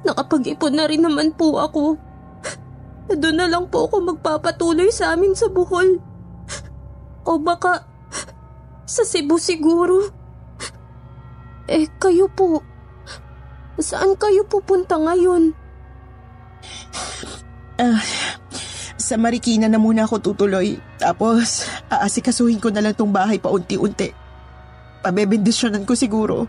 Nakapag-ipon 0.04 0.72
na 0.76 0.84
rin 0.84 1.00
naman 1.00 1.32
po 1.32 1.56
ako. 1.60 1.96
Doon 3.08 3.36
na 3.36 3.48
lang 3.48 3.68
po 3.68 3.88
ako 3.88 4.14
magpapatuloy 4.16 4.88
sa 4.92 5.12
amin 5.16 5.36
sa 5.36 5.48
Bohol. 5.48 6.00
O 7.24 7.40
baka 7.40 7.84
sa 8.84 9.02
Cebu 9.04 9.40
siguro. 9.40 10.12
Eh, 11.68 11.88
kayo 11.96 12.28
po. 12.28 12.60
Saan 13.80 14.14
kayo 14.20 14.44
pupunta 14.44 15.00
ngayon? 15.00 15.56
Ah, 17.80 17.98
sa 19.00 19.16
Marikina 19.16 19.66
na 19.66 19.80
muna 19.80 20.04
ako 20.04 20.20
tutuloy. 20.20 20.78
Tapos, 21.00 21.66
aasikasuhin 21.88 22.60
ko 22.60 22.68
na 22.68 22.84
lang 22.84 22.94
tong 22.94 23.10
bahay 23.10 23.40
pa 23.40 23.50
unti-unti. 23.50 24.12
Pabebendisyonan 25.02 25.84
ko 25.84 25.92
siguro. 25.96 26.46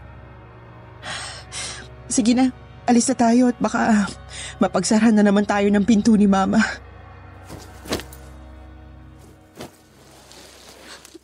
Sige 2.08 2.38
na, 2.38 2.54
alis 2.86 3.10
na 3.10 3.16
tayo 3.18 3.50
at 3.50 3.58
baka 3.58 4.10
Mapagsara 4.64 5.12
na 5.12 5.26
naman 5.26 5.44
tayo 5.44 5.68
ng 5.68 5.84
pinto 5.84 6.16
ni 6.16 6.30
Mama. 6.30 6.64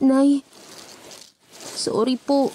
Nay, 0.01 0.41
sorry 1.53 2.17
po. 2.17 2.49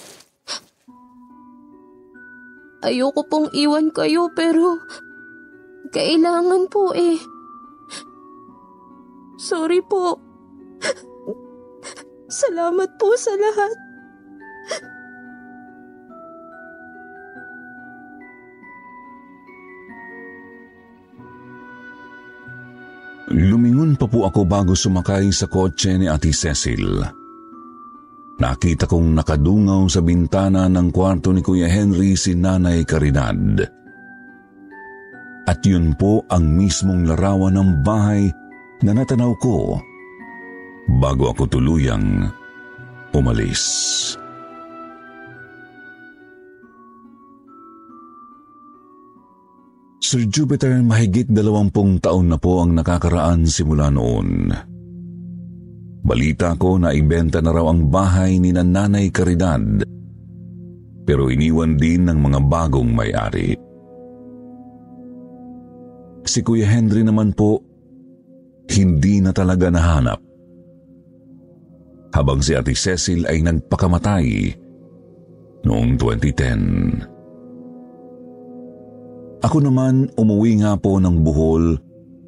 Ayoko 2.82 3.22
pong 3.26 3.48
iwan 3.54 3.94
kayo 3.94 4.28
pero 4.34 4.82
kailangan 5.94 6.66
po 6.68 6.90
eh. 6.92 7.16
Sorry 9.38 9.80
po. 9.86 10.18
Salamat 12.26 12.98
po 12.98 13.14
sa 13.14 13.32
lahat. 13.38 13.85
Lumingon 23.96 24.12
pa 24.12 24.12
po 24.12 24.28
ako 24.28 24.40
bago 24.44 24.72
sumakay 24.76 25.32
sa 25.32 25.48
kotse 25.48 25.96
ni 25.96 26.04
Ate 26.04 26.28
Cecil. 26.28 27.00
Nakita 28.36 28.84
kong 28.84 29.16
nakadungaw 29.16 29.88
sa 29.88 30.04
bintana 30.04 30.68
ng 30.68 30.92
kwarto 30.92 31.32
ni 31.32 31.40
Kuya 31.40 31.64
Henry 31.64 32.12
si 32.12 32.36
Nanay 32.36 32.84
Caridad. 32.84 33.56
At 35.48 35.64
yun 35.64 35.96
po 35.96 36.20
ang 36.28 36.44
mismong 36.44 37.08
larawan 37.08 37.56
ng 37.56 37.70
bahay 37.80 38.28
na 38.84 38.92
natanaw 38.92 39.32
ko 39.40 39.80
bago 41.00 41.32
ako 41.32 41.56
tuluyang 41.56 42.28
umalis. 43.16 43.64
Sir 50.06 50.22
Jupiter, 50.30 50.86
mahigit 50.86 51.26
dalawampung 51.26 51.98
taon 51.98 52.30
na 52.30 52.38
po 52.38 52.62
ang 52.62 52.78
nakakaraan 52.78 53.42
simula 53.42 53.90
noon. 53.90 54.54
Balita 56.06 56.54
ko 56.54 56.78
na 56.78 56.94
ibenta 56.94 57.42
na 57.42 57.50
raw 57.50 57.66
ang 57.74 57.90
bahay 57.90 58.38
ni 58.38 58.54
Nanay 58.54 59.10
Caridad 59.10 59.82
pero 61.02 61.26
iniwan 61.26 61.74
din 61.74 62.06
ng 62.06 62.22
mga 62.22 62.38
bagong 62.46 62.86
may-ari. 62.94 63.58
Si 66.22 66.38
Kuya 66.38 66.70
Henry 66.70 67.02
naman 67.02 67.34
po, 67.34 67.58
hindi 68.78 69.18
na 69.18 69.34
talaga 69.34 69.74
nahanap. 69.74 70.22
Habang 72.14 72.46
si 72.46 72.54
Ate 72.54 72.78
Cecil 72.78 73.26
ay 73.26 73.42
nagpakamatay 73.42 74.54
noong 75.66 75.98
2010. 75.98 77.15
Ako 79.44 79.60
naman 79.60 80.08
umuwi 80.16 80.64
nga 80.64 80.78
po 80.80 80.96
ng 80.96 81.16
Bohol 81.20 81.76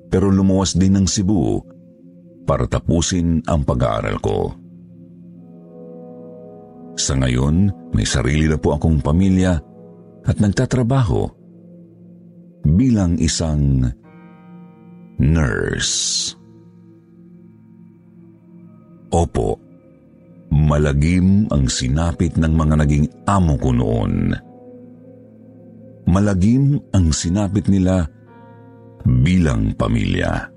pero 0.09 0.33
lumuwas 0.33 0.77
din 0.77 0.97
ng 0.97 1.07
Cebu 1.09 1.61
para 2.49 2.65
tapusin 2.65 3.45
ang 3.45 3.65
pag-aaral 3.65 4.17
ko. 4.21 4.53
Sa 6.99 7.15
ngayon, 7.15 7.71
may 7.95 8.09
sarili 8.09 8.49
na 8.51 8.59
po 8.59 8.75
akong 8.75 8.99
pamilya 9.05 9.55
at 10.27 10.37
nagtatrabaho 10.41 11.29
bilang 12.67 13.17
isang 13.21 13.87
nurse. 15.21 16.35
Opo, 19.09 19.57
malagim 20.53 21.49
ang 21.49 21.65
sinapit 21.71 22.37
ng 22.37 22.53
mga 22.53 22.75
naging 22.85 23.07
amo 23.25 23.55
ko 23.57 23.71
noon. 23.73 24.48
Malagim 26.09 26.81
ang 26.97 27.13
sinapit 27.13 27.69
nila 27.69 28.09
bilang 29.05 29.77
pamilya. 29.77 30.49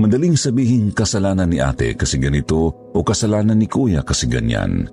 Madaling 0.00 0.38
sabihin 0.38 0.94
kasalanan 0.94 1.50
ni 1.50 1.60
ate 1.60 1.92
kasi 1.98 2.16
ganito 2.16 2.72
o 2.94 2.98
kasalanan 3.02 3.58
ni 3.58 3.68
kuya 3.68 4.00
kasi 4.00 4.30
ganyan. 4.30 4.88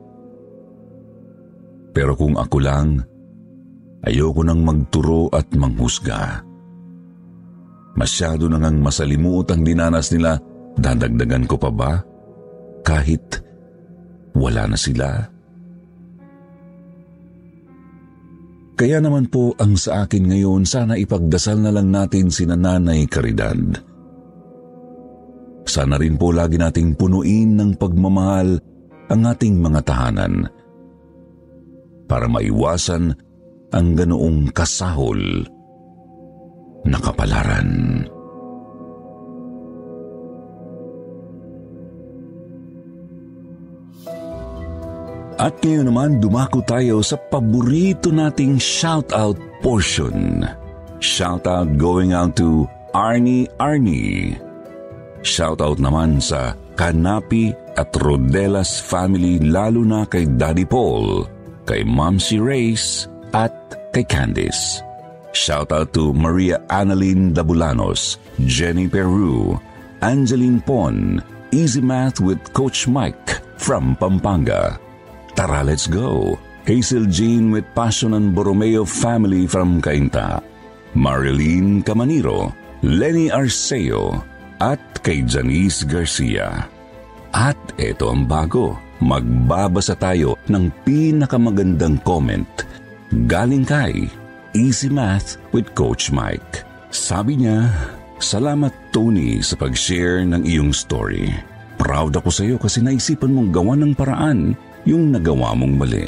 Pero 1.95 2.18
kung 2.18 2.36
ako 2.36 2.57
lang, 2.59 2.99
ayoko 4.03 4.41
nang 4.43 4.65
magturo 4.65 5.32
at 5.32 5.47
manghusga. 5.55 6.43
Masyado 7.97 8.49
na 8.49 8.61
ngang 8.61 8.84
masalimuot 8.84 9.47
ang 9.53 9.61
dinanas 9.63 10.11
nila, 10.13 10.38
dadagdagan 10.78 11.49
ko 11.49 11.55
pa 11.57 11.70
ba? 11.74 11.93
Kahit 12.86 13.41
wala 14.38 14.70
na 14.70 14.78
sila. 14.78 15.36
Kaya 18.78 19.01
naman 19.01 19.25
po 19.34 19.57
ang 19.57 19.73
sa 19.73 20.05
akin 20.05 20.30
ngayon, 20.30 20.61
sana 20.69 20.93
ipagdasal 21.01 21.57
na 21.57 21.73
lang 21.73 21.89
natin 21.89 22.30
si 22.30 22.45
Nanay 22.45 23.09
Caridad 23.09 23.57
sana 25.67 25.99
rin 25.99 26.15
po 26.15 26.32
lagi 26.32 26.55
nating 26.55 26.95
punuin 26.95 27.59
ng 27.59 27.71
pagmamahal 27.75 28.55
ang 29.11 29.21
ating 29.28 29.59
mga 29.59 29.84
tahanan 29.84 30.47
para 32.07 32.25
maiwasan 32.32 33.11
ang 33.75 33.88
ganoong 33.93 34.47
kasahol 34.55 35.19
na 36.88 36.97
kapalaran. 37.03 38.01
At 45.38 45.61
ngayon 45.61 45.93
naman 45.93 46.11
dumako 46.17 46.65
tayo 46.65 47.05
sa 47.05 47.13
paborito 47.13 48.09
nating 48.09 48.57
shoutout 48.57 49.38
portion. 49.61 50.41
Shoutout 50.97 51.77
going 51.77 52.17
out 52.17 52.33
to 52.41 52.65
Arnie 52.97 53.45
Arnie. 53.61 54.33
Shoutout 55.21 55.77
naman 55.77 56.17
sa 56.17 56.57
Kanapi 56.73 57.53
at 57.77 57.93
Rodelas 58.01 58.81
family 58.81 59.38
lalo 59.38 59.85
na 59.85 60.09
kay 60.09 60.25
Daddy 60.25 60.65
Paul, 60.65 61.29
kay 61.69 61.85
Momsy 61.85 62.41
Race 62.41 63.05
at 63.38 63.53
kay 63.93 64.09
Candice. 64.09 64.81
Shoutout 65.38 65.93
to 65.93 66.17
Maria 66.17 66.57
Annalyn 66.73 67.38
Dabulanos, 67.38 68.17
Jenny 68.49 68.89
Peru, 68.89 69.53
Angeline 70.01 70.65
Pon, 70.65 71.21
Easy 71.53 71.81
Math 71.81 72.17
with 72.17 72.41
Coach 72.57 72.89
Mike 72.89 73.38
from 73.61 73.93
Pampanga. 74.01 74.81
Tara, 75.38 75.61
let's 75.61 75.85
go! 75.85 76.41
Hazel 76.65 77.05
Jean 77.13 77.53
with 77.53 77.69
Passion 77.77 78.17
and 78.17 78.33
Borromeo 78.33 78.89
family 78.89 79.45
from 79.45 79.77
Cainta. 79.77 80.41
Marilyn 80.97 81.85
Camaniro, 81.85 82.49
Lenny 82.81 83.29
Arceo, 83.29 84.25
at 84.57 84.81
kay 85.05 85.21
Janice 85.21 85.85
Garcia. 85.85 86.65
At 87.38 87.53
ito 87.77 88.09
ang 88.09 88.25
bago, 88.25 88.81
magbabasa 88.97 89.93
tayo 90.01 90.41
ng 90.49 90.73
pinakamagandang 90.81 92.01
comment 92.01 92.65
galing 93.29 93.61
kay 93.61 94.09
Easy 94.57 94.89
Math 94.89 95.38
with 95.53 95.69
Coach 95.77 96.09
Mike. 96.09 96.65
Sabi 96.89 97.45
niya, 97.45 97.69
Salamat 98.17 98.73
Tony 98.89 99.45
sa 99.45 99.53
pag-share 99.53 100.25
ng 100.25 100.41
iyong 100.41 100.73
story. 100.73 101.29
Proud 101.77 102.17
ako 102.17 102.33
sa 102.33 102.41
iyo 102.41 102.57
kasi 102.57 102.81
naisipan 102.81 103.29
mong 103.29 103.53
gawa 103.53 103.77
ng 103.77 103.93
paraan 103.93 104.57
yung 104.88 105.11
nagawa 105.11 105.51
mong 105.51 105.75
mali. 105.75 106.07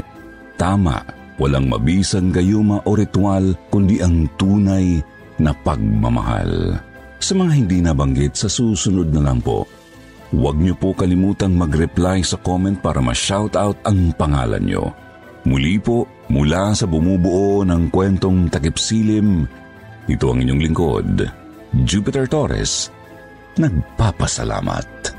Tama, 0.55 1.03
walang 1.35 1.67
mabisang 1.67 2.31
gayuma 2.31 2.79
o 2.87 2.95
ritual 2.95 3.51
kundi 3.67 3.99
ang 3.99 4.31
tunay 4.39 5.03
na 5.39 5.51
pagmamahal. 5.51 6.79
Sa 7.19 7.35
mga 7.35 7.51
hindi 7.51 7.83
nabanggit, 7.83 8.39
sa 8.39 8.47
susunod 8.47 9.11
na 9.11 9.27
lang 9.27 9.43
po, 9.43 9.67
huwag 10.31 10.55
niyo 10.55 10.79
po 10.79 10.95
kalimutang 10.95 11.59
mag-reply 11.59 12.23
sa 12.23 12.39
comment 12.39 12.79
para 12.79 13.03
ma-shoutout 13.03 13.83
ang 13.83 14.15
pangalan 14.15 14.63
niyo. 14.63 14.95
Muli 15.43 15.79
po, 15.79 16.07
mula 16.31 16.71
sa 16.75 16.87
bumubuo 16.87 17.63
ng 17.67 17.91
kwentong 17.91 18.47
takipsilim, 18.51 19.47
ito 20.07 20.25
ang 20.31 20.39
inyong 20.39 20.61
lingkod, 20.63 21.11
Jupiter 21.83 22.27
Torres, 22.27 22.91
nagpapasalamat. 23.59 25.18